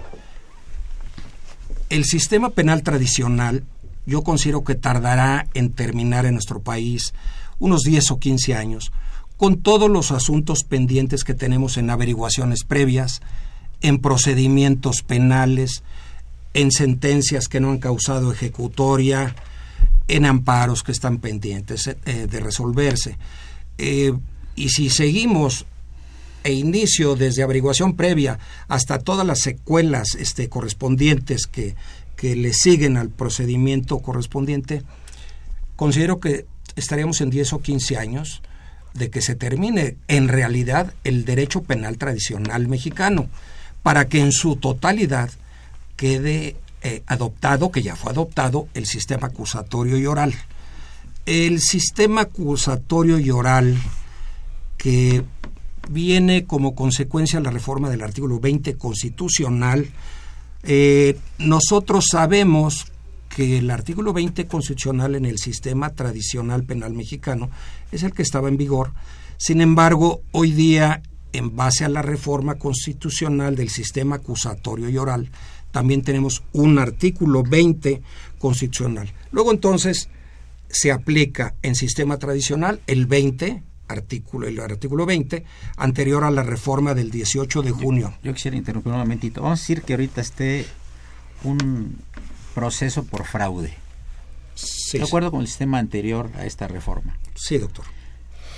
[1.89, 3.63] El sistema penal tradicional
[4.05, 7.13] yo considero que tardará en terminar en nuestro país
[7.59, 8.91] unos 10 o 15 años,
[9.37, 13.21] con todos los asuntos pendientes que tenemos en averiguaciones previas,
[13.81, 15.83] en procedimientos penales,
[16.53, 19.35] en sentencias que no han causado ejecutoria,
[20.07, 23.17] en amparos que están pendientes eh, de resolverse.
[23.77, 24.13] Eh,
[24.55, 25.65] y si seguimos
[26.43, 28.37] e inicio desde averiguación previa
[28.67, 31.75] hasta todas las secuelas este, correspondientes que,
[32.17, 34.83] que le siguen al procedimiento correspondiente,
[35.77, 36.45] considero que
[36.75, 38.41] estaríamos en 10 o 15 años
[38.93, 43.29] de que se termine en realidad el derecho penal tradicional mexicano,
[43.81, 45.31] para que en su totalidad
[45.95, 50.33] quede eh, adoptado, que ya fue adoptado, el sistema acusatorio y oral.
[51.25, 53.77] El sistema acusatorio y oral
[54.77, 55.23] que
[55.89, 59.87] viene como consecuencia la reforma del artículo 20 constitucional.
[60.63, 62.85] Eh, nosotros sabemos
[63.29, 67.49] que el artículo 20 constitucional en el sistema tradicional penal mexicano
[67.91, 68.91] es el que estaba en vigor.
[69.37, 75.31] Sin embargo, hoy día, en base a la reforma constitucional del sistema acusatorio y oral,
[75.73, 78.01] también tenemos un artículo 20
[78.37, 79.11] constitucional.
[79.31, 80.07] Luego entonces
[80.69, 85.43] se aplica en sistema tradicional el 20 artículo, el artículo 20,
[85.77, 88.13] anterior a la reforma del 18 de junio.
[88.23, 89.41] Yo, quisiera interrumpir un momentito.
[89.41, 90.65] Vamos a decir que ahorita esté
[91.43, 91.97] un
[92.53, 93.73] proceso por fraude.
[94.55, 97.17] Sí, de acuerdo con el sistema anterior a esta reforma.
[97.35, 97.85] Sí, doctor.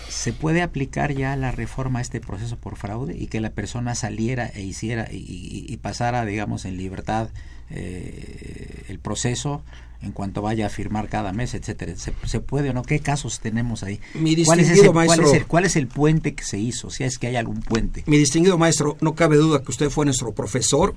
[0.10, 3.96] ¿Se puede aplicar ya la reforma a este proceso por fraude y que la persona
[3.96, 7.30] saliera e hiciera y, pasara, digamos, en libertad
[7.70, 9.64] eh, el proceso
[10.02, 11.94] en cuanto vaya a firmar cada mes, etcétera?
[11.98, 12.84] ¿Se, puede o no?
[12.84, 14.00] ¿Qué casos tenemos ahí?
[14.46, 16.90] ¿Cuál es, el, ¿Cuál es el puente que se hizo?
[16.90, 18.04] Si es que hay algún puente.
[18.06, 20.96] Mi distinguido maestro, no cabe duda que usted fue nuestro profesor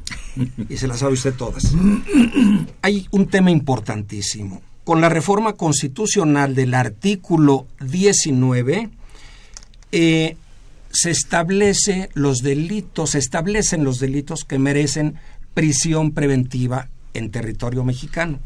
[0.68, 1.72] y se las sabe usted todas.
[2.82, 4.60] hay un tema importantísimo.
[4.84, 8.90] Con la reforma constitucional del artículo 19,
[9.92, 10.36] eh,
[10.90, 15.16] se establece los delitos, se establecen los delitos que merecen
[15.54, 18.38] prisión preventiva en territorio mexicano.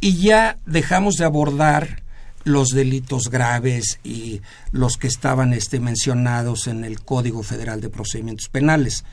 [0.00, 2.02] Y ya dejamos de abordar
[2.44, 4.40] los delitos graves y
[4.72, 9.04] los que estaban este, mencionados en el Código Federal de Procedimientos Penales.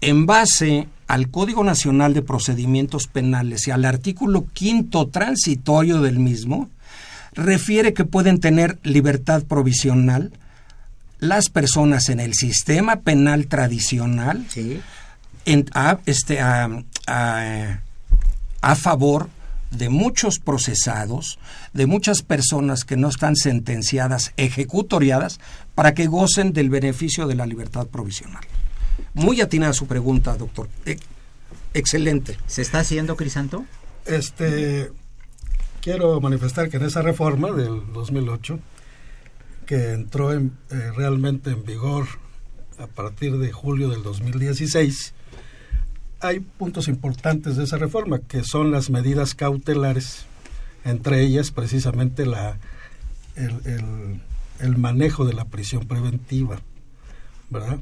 [0.00, 6.70] En base al Código Nacional de Procedimientos Penales y al artículo quinto transitorio del mismo,
[7.32, 10.32] refiere que pueden tener libertad provisional
[11.18, 14.46] las personas en el sistema penal tradicional
[15.74, 19.28] a, este, a, a, favor
[19.70, 21.38] de muchos procesados,
[21.72, 25.40] de muchas personas que no están sentenciadas, ejecutoriadas,
[25.74, 28.42] para que gocen del beneficio de la libertad provisional.
[29.14, 30.68] Muy atinada su pregunta, doctor.
[30.86, 30.98] E,
[31.74, 32.38] excelente.
[32.46, 33.64] ¿Se está haciendo, Crisanto?
[34.06, 34.90] Este,
[35.80, 38.58] quiero manifestar que en esa reforma del 2008
[39.66, 42.06] que entró en, eh, realmente en vigor
[42.78, 45.14] a partir de julio del 2016,
[46.20, 50.26] hay puntos importantes de esa reforma, que son las medidas cautelares,
[50.84, 52.58] entre ellas precisamente la,
[53.36, 56.60] el, manejo de la prisión preventiva,
[57.48, 57.78] ¿verdad?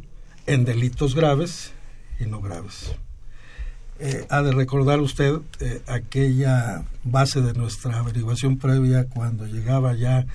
[0.46, 1.72] En delitos graves
[2.20, 2.92] y no graves.
[4.00, 10.26] Eh, ha de recordar usted eh, aquella base de nuestra averiguación previa cuando llegaba ya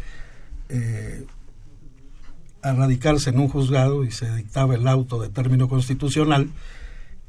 [2.64, 6.50] a radicarse en un juzgado y se dictaba el auto de término constitucional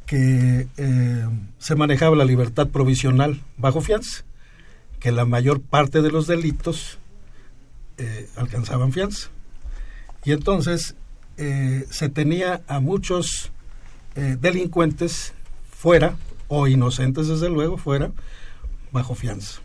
[0.07, 1.29] que eh,
[1.59, 4.25] se manejaba la libertad provisional bajo fianza,
[5.01, 6.99] que la mayor parte de los delitos
[7.99, 9.29] eh, alcanzaban fianza.
[10.25, 10.95] Y entonces
[11.37, 13.51] eh, se tenía a muchos
[14.15, 15.35] delincuentes
[15.85, 16.17] fuera,
[16.49, 18.11] o inocentes desde luego, fuera,
[18.91, 19.61] bajo fianza.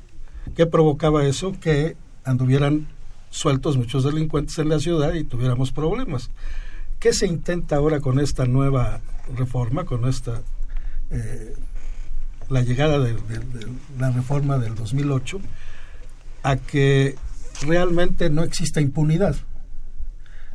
[0.53, 1.53] ¿Qué provocaba eso?
[1.61, 1.95] Que
[2.25, 2.89] anduvieran
[3.29, 6.29] sueltos muchos delincuentes en la ciudad y tuviéramos problemas.
[6.99, 8.99] ¿Qué se intenta ahora con esta nueva
[9.33, 10.41] reforma, con esta
[11.09, 11.55] eh,
[12.49, 13.15] la llegada de,
[13.97, 15.39] la reforma del 2008
[16.43, 17.15] a que
[17.61, 19.37] realmente no exista impunidad,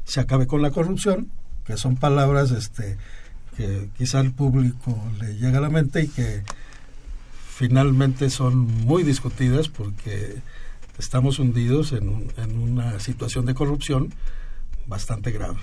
[0.05, 1.31] se acabe con la corrupción,
[1.65, 2.99] que son palabras este,
[3.57, 6.43] que quizá al público le llega a la mente y que
[7.57, 10.37] finalmente son muy discutidas porque
[10.99, 14.13] estamos hundidos en, en una situación de corrupción
[14.87, 15.59] bastante grave.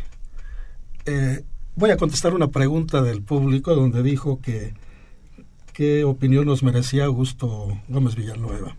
[1.05, 1.43] Eh,
[1.75, 4.73] voy a contestar una pregunta del público donde dijo que
[5.73, 8.75] qué opinión nos merecía Augusto Gómez Villanueva.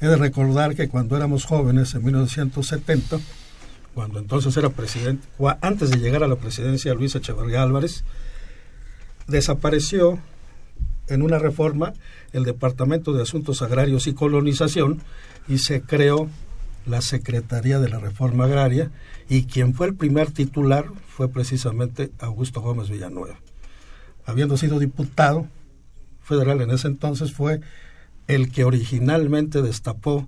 [0.00, 3.18] He de recordar que cuando éramos jóvenes, en 1970,
[3.94, 5.26] cuando entonces era presidente,
[5.60, 8.04] antes de llegar a la presidencia Luis Echeverría Álvarez,
[9.26, 10.18] desapareció
[11.08, 11.92] en una reforma
[12.32, 15.02] el Departamento de Asuntos Agrarios y Colonización
[15.48, 16.28] y se creó
[16.86, 18.90] la Secretaría de la Reforma Agraria
[19.28, 23.38] y quien fue el primer titular fue precisamente Augusto Gómez Villanueva.
[24.24, 25.46] Habiendo sido diputado
[26.22, 27.60] federal en ese entonces, fue
[28.28, 30.26] el que originalmente destapó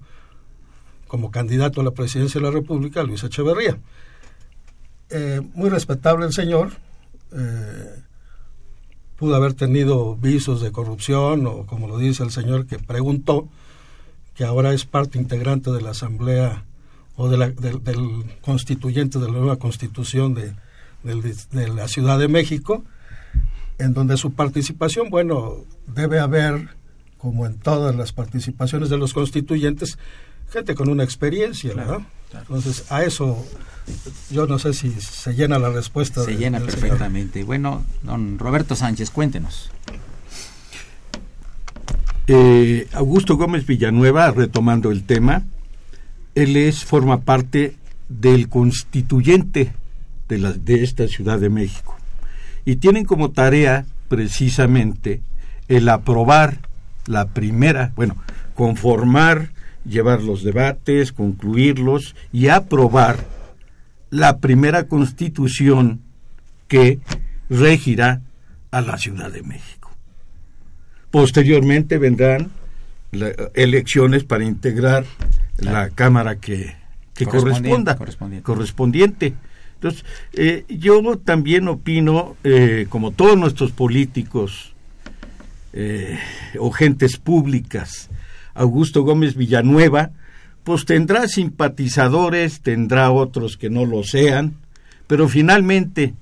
[1.07, 3.79] como candidato a la presidencia de la República Luis Echeverría.
[5.11, 6.73] Eh, muy respetable el señor,
[7.33, 8.03] eh,
[9.17, 13.49] pudo haber tenido visos de corrupción o como lo dice el señor que preguntó,
[14.35, 16.65] que ahora es parte integrante de la Asamblea
[17.17, 20.53] o de la, del constituyente de la nueva constitución de,
[21.05, 22.85] de, la Ciudad de México,
[23.79, 26.71] en donde su participación, bueno, debe haber,
[27.19, 29.99] como en todas las participaciones de los constituyentes,
[30.51, 32.01] gente con una experiencia, ¿verdad?
[32.33, 33.45] Entonces, a eso
[34.31, 36.25] yo no sé si se llena la respuesta.
[36.25, 36.73] Se de- llena señor.
[36.75, 37.45] perfectamente.
[37.45, 39.71] Bueno, don Roberto Sánchez, cuéntenos.
[42.27, 45.43] Eh, Augusto Gómez Villanueva, retomando el tema,
[46.35, 47.77] él es, forma parte
[48.09, 49.73] del constituyente
[50.29, 51.97] de, la, de esta Ciudad de México.
[52.65, 55.21] Y tienen como tarea precisamente
[55.69, 56.59] el aprobar
[57.07, 58.17] la primera, bueno,
[58.55, 59.51] conformar,
[59.85, 63.19] llevar los debates, concluirlos y aprobar
[64.11, 66.01] la primera constitución
[66.69, 67.01] que
[67.51, 68.23] regirá
[68.71, 69.91] a la Ciudad de México.
[71.11, 72.51] Posteriormente vendrán
[73.13, 75.05] la- elecciones para integrar
[75.59, 76.75] la Cámara que,
[77.15, 78.45] que corresponda, correspondiente.
[78.45, 79.35] correspondiente.
[79.75, 84.75] Entonces, eh, yo también opino, eh, como todos nuestros políticos
[85.73, 86.19] eh,
[86.59, 88.09] o gentes públicas,
[88.55, 90.11] Augusto Gómez Villanueva,
[90.63, 94.55] pues tendrá simpatizadores, tendrá otros que no lo sean,
[95.07, 96.15] pero finalmente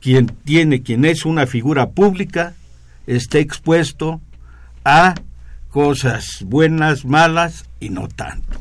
[0.00, 2.54] quien tiene, quien es una figura pública,
[3.06, 4.20] está expuesto
[4.84, 5.14] a
[5.68, 8.60] cosas buenas, malas y no tanto.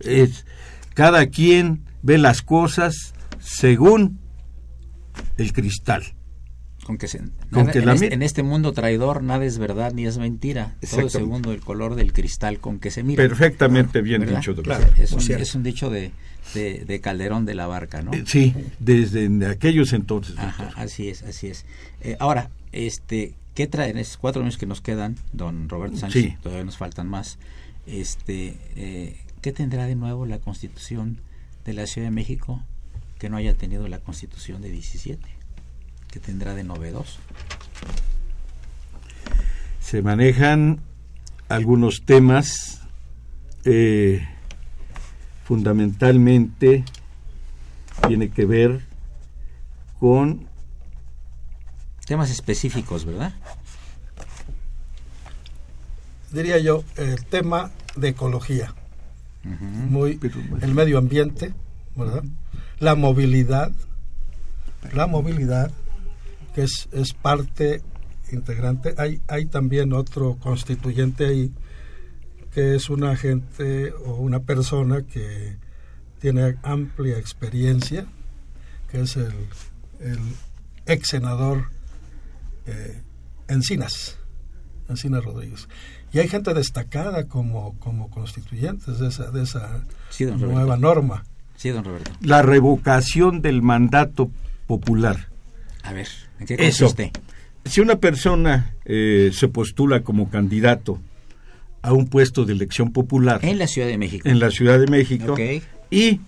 [0.00, 0.46] Es,
[0.94, 4.18] cada quien ve las cosas según
[5.36, 6.04] el cristal.
[6.90, 7.30] Con que, se- Con
[7.66, 10.74] nada- que en, este, en este mundo traidor nada es verdad ni es mentira.
[10.90, 13.22] Todo según el color del cristal con que se mira.
[13.22, 14.38] Perfectamente bien ¿Verdad?
[14.38, 14.76] dicho, doctor.
[14.78, 14.92] Claro.
[14.98, 16.10] Es un, es un dicho de,
[16.54, 18.12] de- de Calderón de la Barca, ¿no?
[18.12, 20.36] Eh, Sí, desde aquellos entonces.
[20.38, 21.64] Ajá, así es, así es.
[22.02, 26.22] Eh, ahora, este, ¿qué traen esos cuatro años que nos quedan, don Roberto Sánchez?
[26.24, 26.36] Sí.
[26.42, 27.38] Todavía nos faltan más.
[27.86, 31.18] Este, eh, ¿qué tendrá de nuevo la Constitución
[31.64, 32.62] de la Ciudad de México
[33.18, 35.20] que no haya tenido la Constitución de 17?
[36.10, 37.18] ¿Qué tendrá de novedoso?
[39.90, 40.78] se manejan
[41.48, 42.80] algunos temas
[43.64, 44.24] eh,
[45.42, 46.84] fundamentalmente
[48.06, 48.86] tiene que ver
[49.98, 50.48] con
[52.06, 53.32] Temas específicos, ¿verdad?
[56.30, 58.74] Diría yo, el tema de ecología,
[59.44, 60.20] muy
[60.60, 61.52] el medio ambiente,
[61.96, 62.22] ¿verdad?
[62.78, 63.72] La movilidad,
[64.92, 65.72] la movilidad,
[66.54, 67.82] que es, es parte
[68.32, 68.94] integrante.
[68.98, 71.52] Hay, hay también otro constituyente ahí,
[72.52, 75.56] que es una gente o una persona que
[76.18, 78.06] tiene amplia experiencia,
[78.90, 79.32] que es el,
[80.00, 80.18] el
[80.86, 81.66] ex senador
[82.66, 83.02] eh,
[83.48, 84.18] Encinas,
[84.88, 85.68] Encinas Rodríguez.
[86.12, 90.54] Y hay gente destacada como, como constituyentes de esa, de esa Sí, don Roberto.
[90.54, 91.24] nueva norma.
[91.56, 92.10] Sí, don Roberto.
[92.20, 94.30] la revocación del mandato
[94.66, 95.29] popular.
[95.82, 96.08] A ver,
[96.38, 96.86] ¿en qué Eso.
[96.86, 97.12] consiste?
[97.64, 101.00] Si una persona eh, se postula como candidato
[101.82, 104.28] a un puesto de elección popular En la Ciudad de México.
[104.28, 105.40] en la Ciudad de México Ok.
[105.90, 106.20] y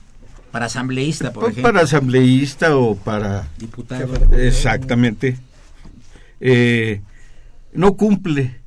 [0.50, 1.72] Para asambleísta, por pues, ejemplo.
[1.72, 4.14] para asambleísta o para Diputado.
[4.36, 5.36] Exactamente.
[6.40, 7.00] Eh,
[7.74, 8.60] no cumple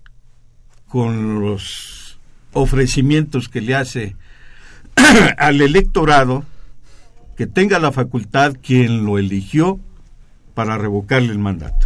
[0.87, 2.17] con los
[2.53, 4.15] ofrecimientos que le hace
[5.37, 6.45] al electorado
[7.35, 9.79] que tenga la facultad quien lo eligió
[10.55, 11.85] para revocarle el mandato.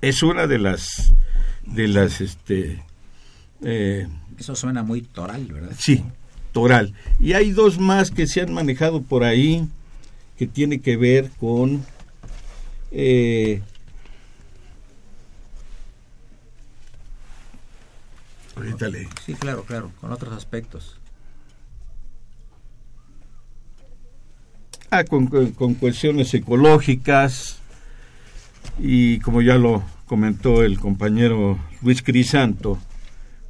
[0.00, 1.12] Es una de las
[1.66, 2.84] de las este
[3.62, 4.06] eh,
[4.38, 5.74] Eso suena muy toral, ¿verdad?
[5.78, 6.04] Sí,
[6.52, 6.94] toral.
[7.18, 9.66] Y hay dos más que se han manejado por ahí
[10.38, 11.84] que tiene que ver con
[12.92, 13.62] eh,
[18.56, 20.98] ahorita le- Sí, claro, claro, con otros aspectos.
[24.98, 27.58] Ah, con, cuestiones ecológicas
[28.78, 32.78] y como ya lo comentó el compañero Luis Crisanto,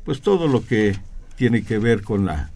[0.04, 0.96] pues todo lo que
[1.36, 2.50] tiene que ver con la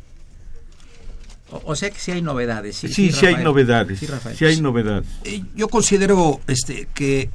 [1.51, 2.77] O, o sea que sí hay novedades.
[2.77, 4.01] Sí, sí, sí, hay novedades,
[4.35, 5.09] sí hay novedades.
[5.25, 7.31] Eh, yo considero este que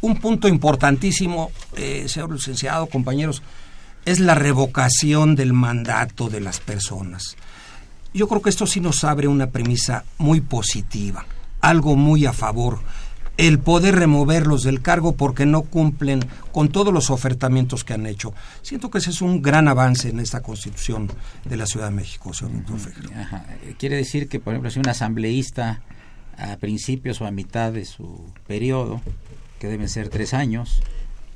[0.00, 3.42] un punto importantísimo, eh, señor licenciado, compañeros,
[4.04, 7.36] es la revocación del mandato de las personas.
[8.18, 11.24] Yo creo que esto sí nos abre una premisa muy positiva,
[11.60, 12.80] algo muy a favor.
[13.36, 18.34] El poder removerlos del cargo porque no cumplen con todos los ofertamientos que han hecho.
[18.62, 21.08] Siento que ese es un gran avance en esta constitución
[21.44, 22.92] de la Ciudad de México, señor doctor.
[23.62, 25.82] Eh, Quiere decir que, por ejemplo, si un asambleísta
[26.36, 29.00] a principios o a mitad de su periodo,
[29.60, 30.82] que deben ser tres años,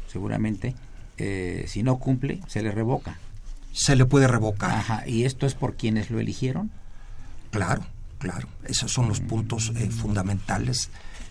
[0.09, 0.75] seguramente,
[1.17, 3.21] eh, si no cumple, se le revoca.
[3.73, 4.71] Se le puede revocar.
[4.71, 5.07] Ajá.
[5.09, 6.71] ¿Y esto es por quienes lo eligieron?
[7.51, 7.85] Claro,
[8.19, 8.49] claro.
[8.65, 10.91] Esos son los puntos eh, fundamentales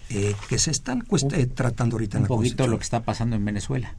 [0.10, 2.72] eh, que se están eh, tratando ahorita en Un la poquito Constitución.
[2.72, 3.96] lo que está pasando en Venezuela.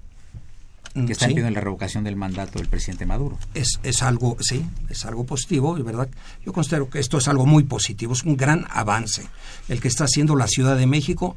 [0.94, 3.38] que están pidiendo la revocación del mandato del presidente Maduro.
[3.54, 6.08] Es, es algo, sí, es algo positivo, y verdad.
[6.44, 9.26] Yo considero que esto es algo muy positivo, es un gran avance
[9.68, 11.36] el que está haciendo la Ciudad de México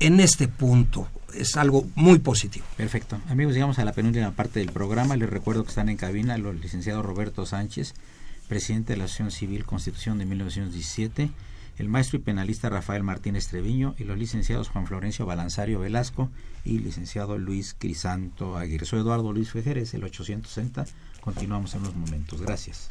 [0.00, 1.08] en este punto.
[1.34, 2.66] Es algo muy positivo.
[2.76, 3.20] Perfecto.
[3.28, 5.16] Amigos, llegamos a la penúltima parte del programa.
[5.16, 7.94] Les recuerdo que están en cabina los licenciados Roberto Sánchez,
[8.48, 11.30] presidente de la Asociación Civil Constitución de 1917,
[11.78, 16.30] el maestro y penalista Rafael Martínez Treviño y los licenciados Juan Florencio Balanzario Velasco
[16.64, 18.86] y licenciado Luis Crisanto Aguirre.
[18.86, 20.84] Soy Eduardo Luis Fejeres, el 860.
[21.20, 22.40] Continuamos en unos momentos.
[22.40, 22.90] Gracias.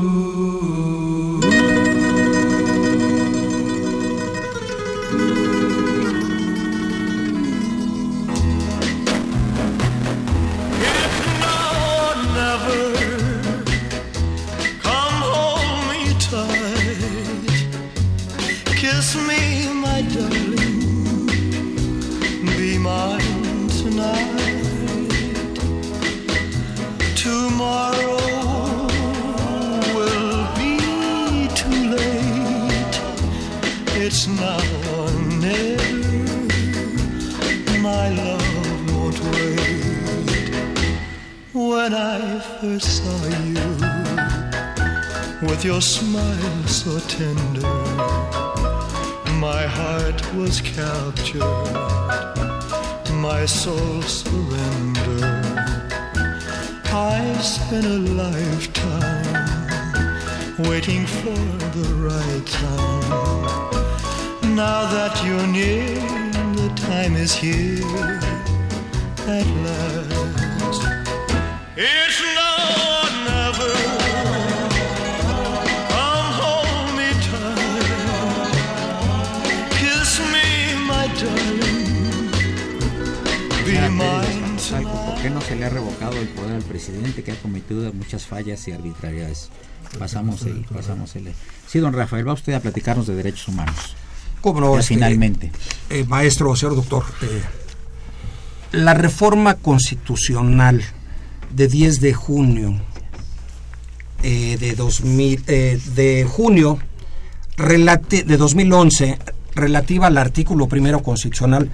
[85.21, 88.25] ¿Por qué no se le ha revocado el poder al presidente que ha cometido muchas
[88.25, 89.49] fallas y arbitrariedades?
[89.99, 91.31] Pasamos el, pasamos el.
[91.67, 93.95] Sí, don Rafael, va usted a platicarnos de derechos humanos.
[94.41, 94.79] ¿Cómo no?
[94.79, 95.51] Este, finalmente.
[95.91, 97.41] eh, maestro, señor doctor, eh,
[98.71, 100.81] la reforma constitucional
[101.53, 102.81] de 10 de junio
[104.23, 106.79] eh, de 2000, eh, de junio
[107.57, 109.19] relati- de 2011
[109.53, 111.69] relativa al artículo primero constitucional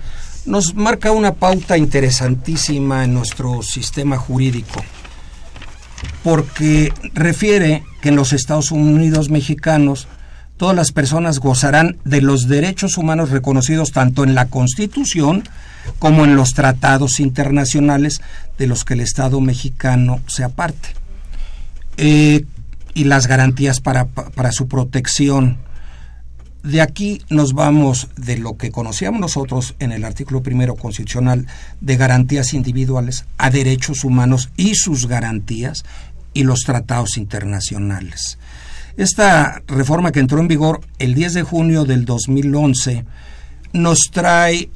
[0.47, 4.83] nos marca una pauta interesantísima en nuestro sistema jurídico
[6.23, 10.07] porque refiere que en los Estados Unidos mexicanos
[10.57, 15.43] todas las personas gozarán de los derechos humanos reconocidos tanto en la Constitución
[15.99, 18.21] como en los tratados internacionales
[18.57, 20.89] de los que el Estado mexicano se aparte.
[21.97, 22.45] Eh,
[22.93, 25.57] y las garantías para, pa- para su protección.
[26.67, 31.47] De aquí nos vamos de lo que conocíamos nosotros en el artículo primero constitucional
[31.79, 35.85] de garantías individuales a derechos humanos y sus garantías
[36.33, 38.37] y los tratados internacionales.
[38.97, 43.05] Esta reforma que entró en vigor el 10 de junio del 2011
[43.71, 44.69] nos trae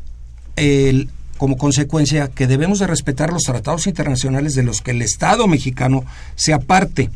[1.38, 6.06] como consecuencia que debemos de respetar los tratados internacionales de los que el Estado mexicano
[6.36, 7.10] se aparte,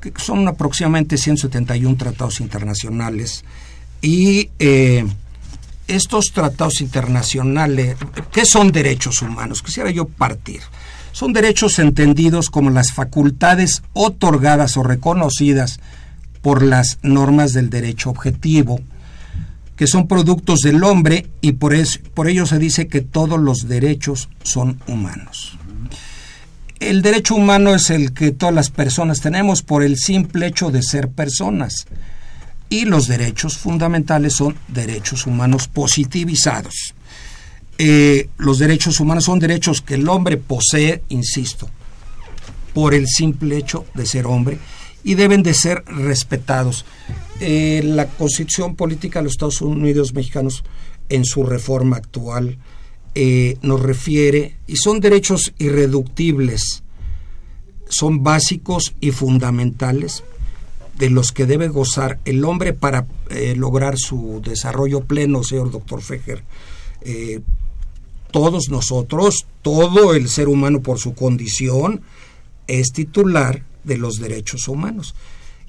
[0.00, 3.44] que son aproximadamente 171 tratados internacionales.
[4.02, 5.06] Y eh,
[5.88, 7.96] estos tratados internacionales,
[8.32, 9.62] ¿qué son derechos humanos?
[9.62, 10.60] Quisiera yo partir.
[11.12, 15.78] Son derechos entendidos como las facultades otorgadas o reconocidas
[16.40, 18.80] por las normas del derecho objetivo,
[19.76, 23.68] que son productos del hombre y por, es- por ello se dice que todos los
[23.68, 25.56] derechos son humanos.
[26.80, 30.82] El derecho humano es el que todas las personas tenemos por el simple hecho de
[30.82, 31.86] ser personas.
[32.72, 36.94] Y los derechos fundamentales son derechos humanos positivizados.
[37.76, 41.68] Eh, los derechos humanos son derechos que el hombre posee, insisto,
[42.72, 44.56] por el simple hecho de ser hombre
[45.04, 46.86] y deben de ser respetados.
[47.40, 50.64] Eh, la constitución política de los Estados Unidos mexicanos
[51.10, 52.56] en su reforma actual
[53.14, 56.84] eh, nos refiere, y son derechos irreductibles,
[57.90, 60.24] son básicos y fundamentales
[61.02, 66.00] de los que debe gozar el hombre para eh, lograr su desarrollo pleno, señor doctor
[66.00, 66.44] Fejer.
[67.00, 67.40] Eh,
[68.30, 72.02] todos nosotros, todo el ser humano por su condición,
[72.68, 75.16] es titular de los derechos humanos.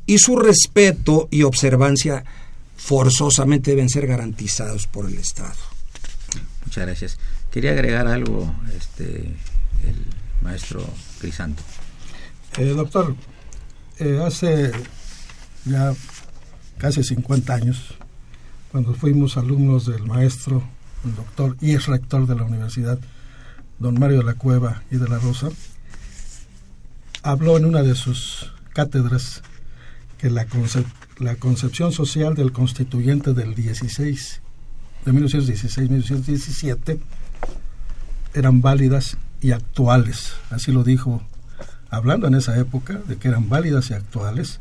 [0.05, 2.23] Y su respeto y observancia
[2.77, 5.57] forzosamente deben ser garantizados por el Estado.
[6.63, 7.17] Muchas gracias.
[7.49, 9.95] Quería agregar algo, este, el
[10.43, 10.85] maestro
[11.19, 11.63] Crisanto.
[12.59, 13.15] Eh, doctor,
[13.97, 14.71] eh, hace
[15.65, 15.93] ya
[16.77, 17.95] casi 50 años,
[18.71, 20.63] cuando fuimos alumnos del maestro,
[21.05, 22.99] el doctor y ex rector de la universidad,
[23.79, 25.49] don Mario de la Cueva y de la Rosa,
[27.21, 29.43] habló en una de sus cátedras
[30.17, 30.45] que la,
[31.19, 34.41] la concepción social del constituyente del 16,
[35.05, 36.99] de 1916-1917,
[38.33, 40.33] eran válidas y actuales.
[40.49, 41.21] Así lo dijo,
[41.89, 44.59] hablando en esa época de que eran válidas y actuales,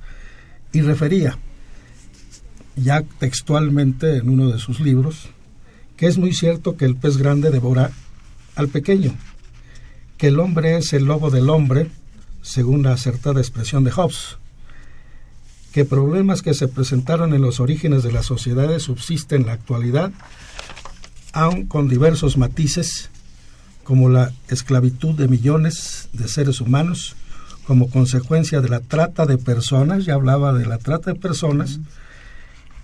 [0.72, 1.38] y refería
[2.76, 5.28] ya textualmente en uno de sus libros
[5.96, 7.92] que es muy cierto que el pez grande devora
[8.56, 9.14] al pequeño,
[10.18, 11.90] que el hombre es el lobo del hombre,
[12.42, 14.38] según la acertada expresión de Hobbes,
[15.72, 20.12] que problemas que se presentaron en los orígenes de las sociedades subsisten en la actualidad,
[21.32, 23.10] aun con diversos matices,
[23.84, 27.14] como la esclavitud de millones de seres humanos,
[27.66, 31.80] como consecuencia de la trata de personas, ya hablaba de la trata de personas,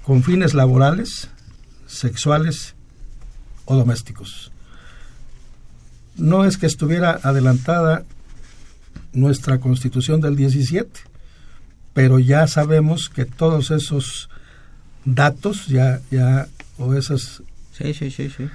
[0.03, 1.29] con fines laborales,
[1.87, 2.75] sexuales
[3.65, 4.53] o domésticos.
[6.17, 8.05] No es que estuviera adelantada
[9.13, 11.01] nuestra constitución del 17,
[11.95, 14.29] pero ya sabemos que todos esos
[15.05, 18.49] datos ya, ya o esas sí, sí, sí, sí.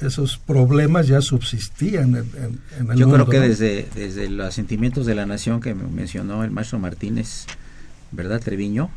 [0.00, 3.48] Esos problemas ya subsistían en, en, el Yo mundo, creo que ¿no?
[3.48, 7.46] desde, desde los asentimientos de la nación que mencionó el maestro Martínez,
[8.12, 8.90] ¿verdad, Treviño?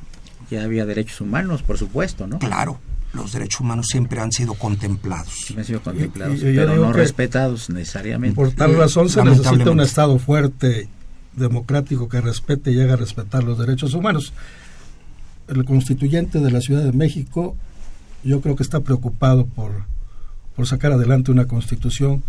[0.49, 2.37] Ya había derechos humanos, por supuesto, ¿no?
[2.39, 2.79] Claro,
[3.13, 5.29] los derechos humanos siempre han sido contemplados.
[5.33, 8.35] Siempre han sido contemplados, Y- y yo pero no respetados necesariamente.
[8.35, 9.79] Por tal razón se necesita un.
[9.79, 10.87] Estado fuerte,
[11.35, 14.33] democrático, que respete y llegue a respetar los derechos humanos.
[15.47, 17.55] El constituyente de la Ciudad de México,
[18.23, 19.85] yo creo que está preocupado por,
[20.55, 22.23] por sacar adelante una constitución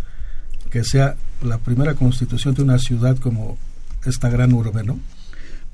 [0.69, 3.57] que sea la primera constitución de una ciudad como
[4.05, 4.99] esta gran urbe, ¿no?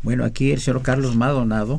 [0.03, 1.77] Bueno, aquí el señor Carlos Madonado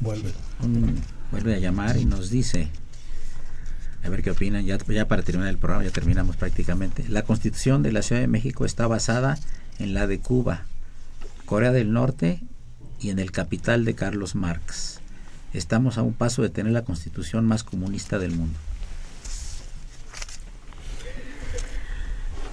[0.00, 0.32] Vuelve.
[0.62, 0.96] un-
[1.30, 2.68] vuelve a llamar y nos dice,
[4.02, 7.04] a ver qué opinan, ya, ya para terminar el programa, ya terminamos prácticamente.
[7.08, 9.38] La constitución de la Ciudad de México está basada
[9.78, 10.62] en la de Cuba,
[11.44, 12.40] Corea del Norte
[13.00, 15.00] y en el capital de Carlos Marx.
[15.52, 18.58] Estamos a un paso de tener la constitución más comunista del mundo.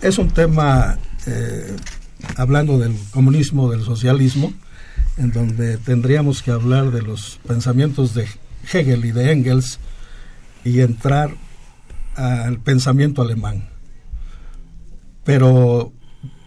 [0.02, 1.76] Es un tema, eh,
[2.36, 4.54] hablando del comunismo, del socialismo,
[5.18, 8.28] en donde tendríamos que hablar de los pensamientos de
[8.72, 9.80] Hegel y de Engels
[10.64, 11.32] y entrar
[12.16, 13.70] al pensamiento alemán.
[15.24, 15.94] Pero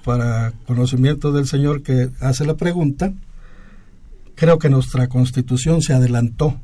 [0.04, 3.12] para conocimiento del señor que hace la pregunta,
[4.36, 6.60] creo que nuestra constitución se adelantó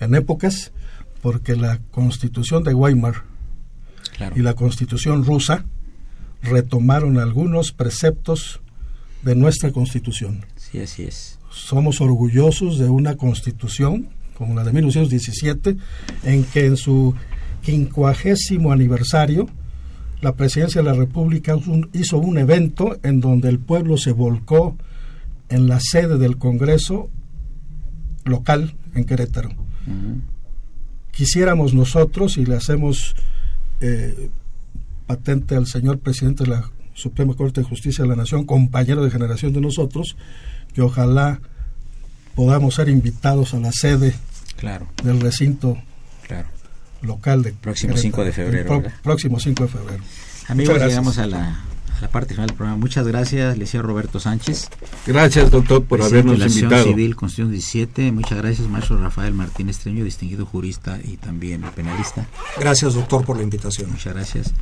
[0.00, 0.72] en épocas
[1.20, 3.29] porque la constitución de Weimar
[4.20, 4.36] Claro.
[4.38, 5.64] y la constitución rusa
[6.42, 8.60] retomaron algunos preceptos
[9.22, 10.44] de nuestra constitución.
[10.56, 11.38] Sí, así es.
[11.50, 15.76] Somos orgullosos de una constitución como la de 1917,
[16.24, 17.14] en que en su
[17.62, 19.48] quincuagésimo aniversario
[20.20, 21.56] la presidencia de la República
[21.94, 24.76] hizo un evento en donde el pueblo se volcó
[25.48, 27.08] en la sede del Congreso
[28.26, 29.50] local en Querétaro
[31.10, 33.14] quisiéramos nosotros y le hacemos
[33.80, 34.30] eh,
[35.06, 39.10] patente al señor presidente de la Suprema Corte de Justicia de la Nación, compañero de
[39.10, 40.16] generación de nosotros,
[40.74, 41.40] que ojalá
[42.34, 44.14] podamos ser invitados a la sede
[44.56, 45.78] Claro, del recinto
[46.26, 46.48] claro.
[47.00, 50.04] local de Próximo Querétaro, 5 de febrero, próximo 5 de febrero.
[50.48, 51.64] Amigos, llegamos a la,
[52.00, 52.78] la parte final del programa.
[52.78, 54.68] Muchas gracias, le decía Roberto Sánchez.
[55.06, 56.84] Gracias, doctor, por habernos de la invitado.
[56.84, 58.12] Civil, Constitución 17.
[58.12, 62.26] Muchas gracias, maestro Rafael Martínez Treño, distinguido jurista y también penalista.
[62.58, 63.90] Gracias, doctor, por la invitación.
[63.90, 64.54] Muchas gracias.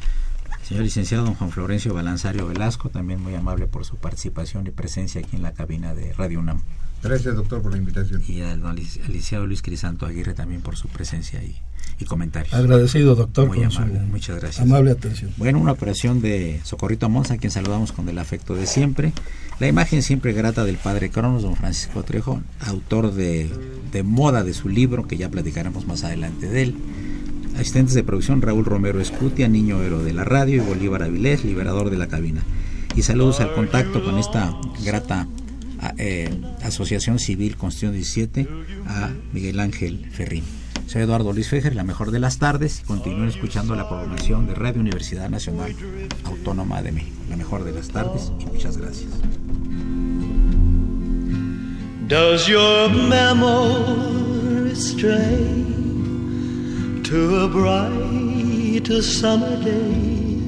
[0.69, 5.23] Señor licenciado don Juan Florencio Balanzario Velasco, también muy amable por su participación y presencia
[5.23, 6.61] aquí en la cabina de Radio UNAM.
[7.03, 8.23] Gracias, doctor, por la invitación.
[8.29, 11.57] Y al al licenciado Luis Crisanto Aguirre también por su presencia y,
[11.99, 12.55] y comentarios.
[12.55, 14.61] Agradecido, doctor, Muy amable, muchas gracias.
[14.65, 15.33] amable atención.
[15.37, 19.13] Bueno, una operación de Socorrito Monza, a quien saludamos con el afecto de siempre.
[19.59, 23.51] La imagen siempre grata del padre Cronos, don Francisco Trejo, autor de,
[23.91, 26.75] de moda de su libro, que ya platicaremos más adelante de él.
[27.57, 31.91] Asistentes de producción, Raúl Romero Escutia, niño héroe de la radio, y Bolívar Avilés, liberador
[31.91, 32.43] de la cabina.
[32.95, 35.27] Y saludos al contacto con esta grata
[35.99, 36.29] eh,
[36.63, 38.49] Asociación Civil Constitución 17,
[38.87, 40.45] a Miguel Ángel Ferrín.
[40.89, 44.81] Soy Eduardo Luis Fejer, la mejor de las tardes, continúen escuchando la programación de Radio
[44.81, 45.77] Universidad Nacional
[46.25, 47.15] Autónoma de México.
[47.29, 49.11] La mejor de las tardes y muchas gracias.
[52.09, 55.67] Does your memory stray
[57.03, 60.41] to a bright summer day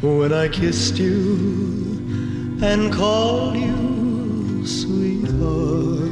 [0.00, 6.09] when I kissed you and called you sweetheart?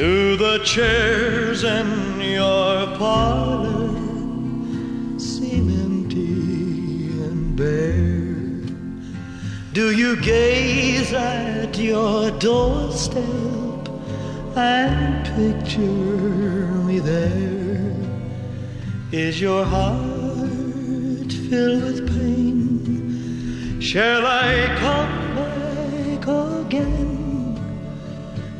[0.00, 3.90] Do the chairs in your parlor
[5.18, 8.64] seem empty and bare?
[9.74, 13.90] Do you gaze at your doorstep
[14.56, 15.82] and picture
[16.88, 17.94] me there?
[19.12, 23.78] Is your heart filled with pain?
[23.82, 27.10] Shall I come back again?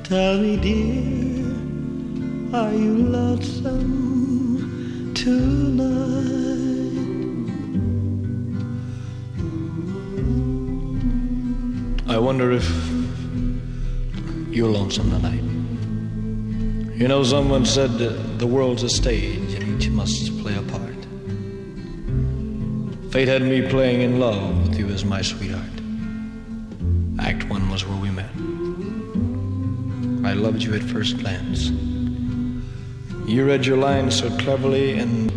[0.04, 1.29] Tell me, dear.
[2.52, 3.74] Are you lonesome
[5.14, 6.10] tonight?
[12.08, 12.68] I wonder if
[14.50, 15.44] you're lonesome tonight.
[16.98, 20.96] You know, someone said the world's a stage and each must play a part.
[23.12, 25.62] Fate had me playing in love with you as my sweetheart.
[27.20, 28.34] Act one was where we met.
[30.28, 31.70] I loved you at first glance.
[33.30, 35.30] You read your lines so cleverly, and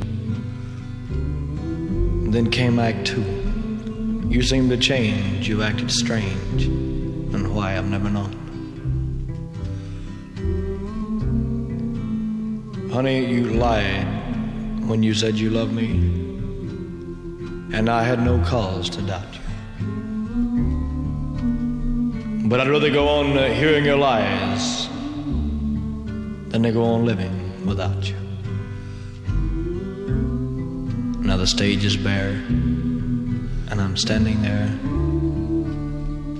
[2.33, 3.21] then came Act Two.
[4.27, 8.33] You seemed to change, you acted strange, and why I've never known.
[12.91, 14.07] Honey, you lied
[14.87, 15.91] when you said you loved me,
[17.77, 19.41] and I had no cause to doubt you.
[22.49, 24.87] But I'd rather go on uh, hearing your lies
[26.49, 28.15] than to go on living without you.
[31.21, 32.31] Now the stage is bare,
[33.69, 34.69] and I'm standing there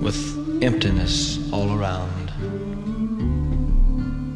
[0.02, 0.18] with
[0.62, 2.30] emptiness all around.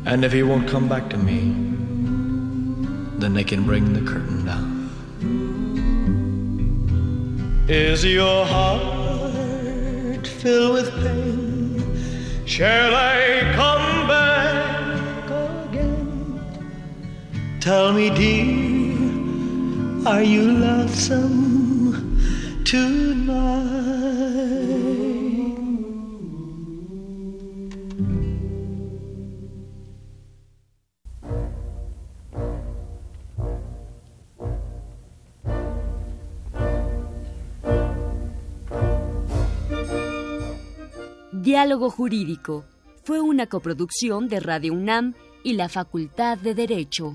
[0.06, 1.52] And if he won't come back to me,
[3.18, 4.78] then they can bring the curtain down.
[7.68, 12.46] Is your heart filled with pain?
[12.46, 13.97] Shall I come
[17.68, 18.48] Tell me, dear,
[20.08, 22.16] are you lonesome
[22.64, 24.08] tonight?
[41.32, 42.64] Diálogo Jurídico
[43.04, 45.12] fue una coproducción de Radio UNAM
[45.44, 47.14] y la Facultad de Derecho.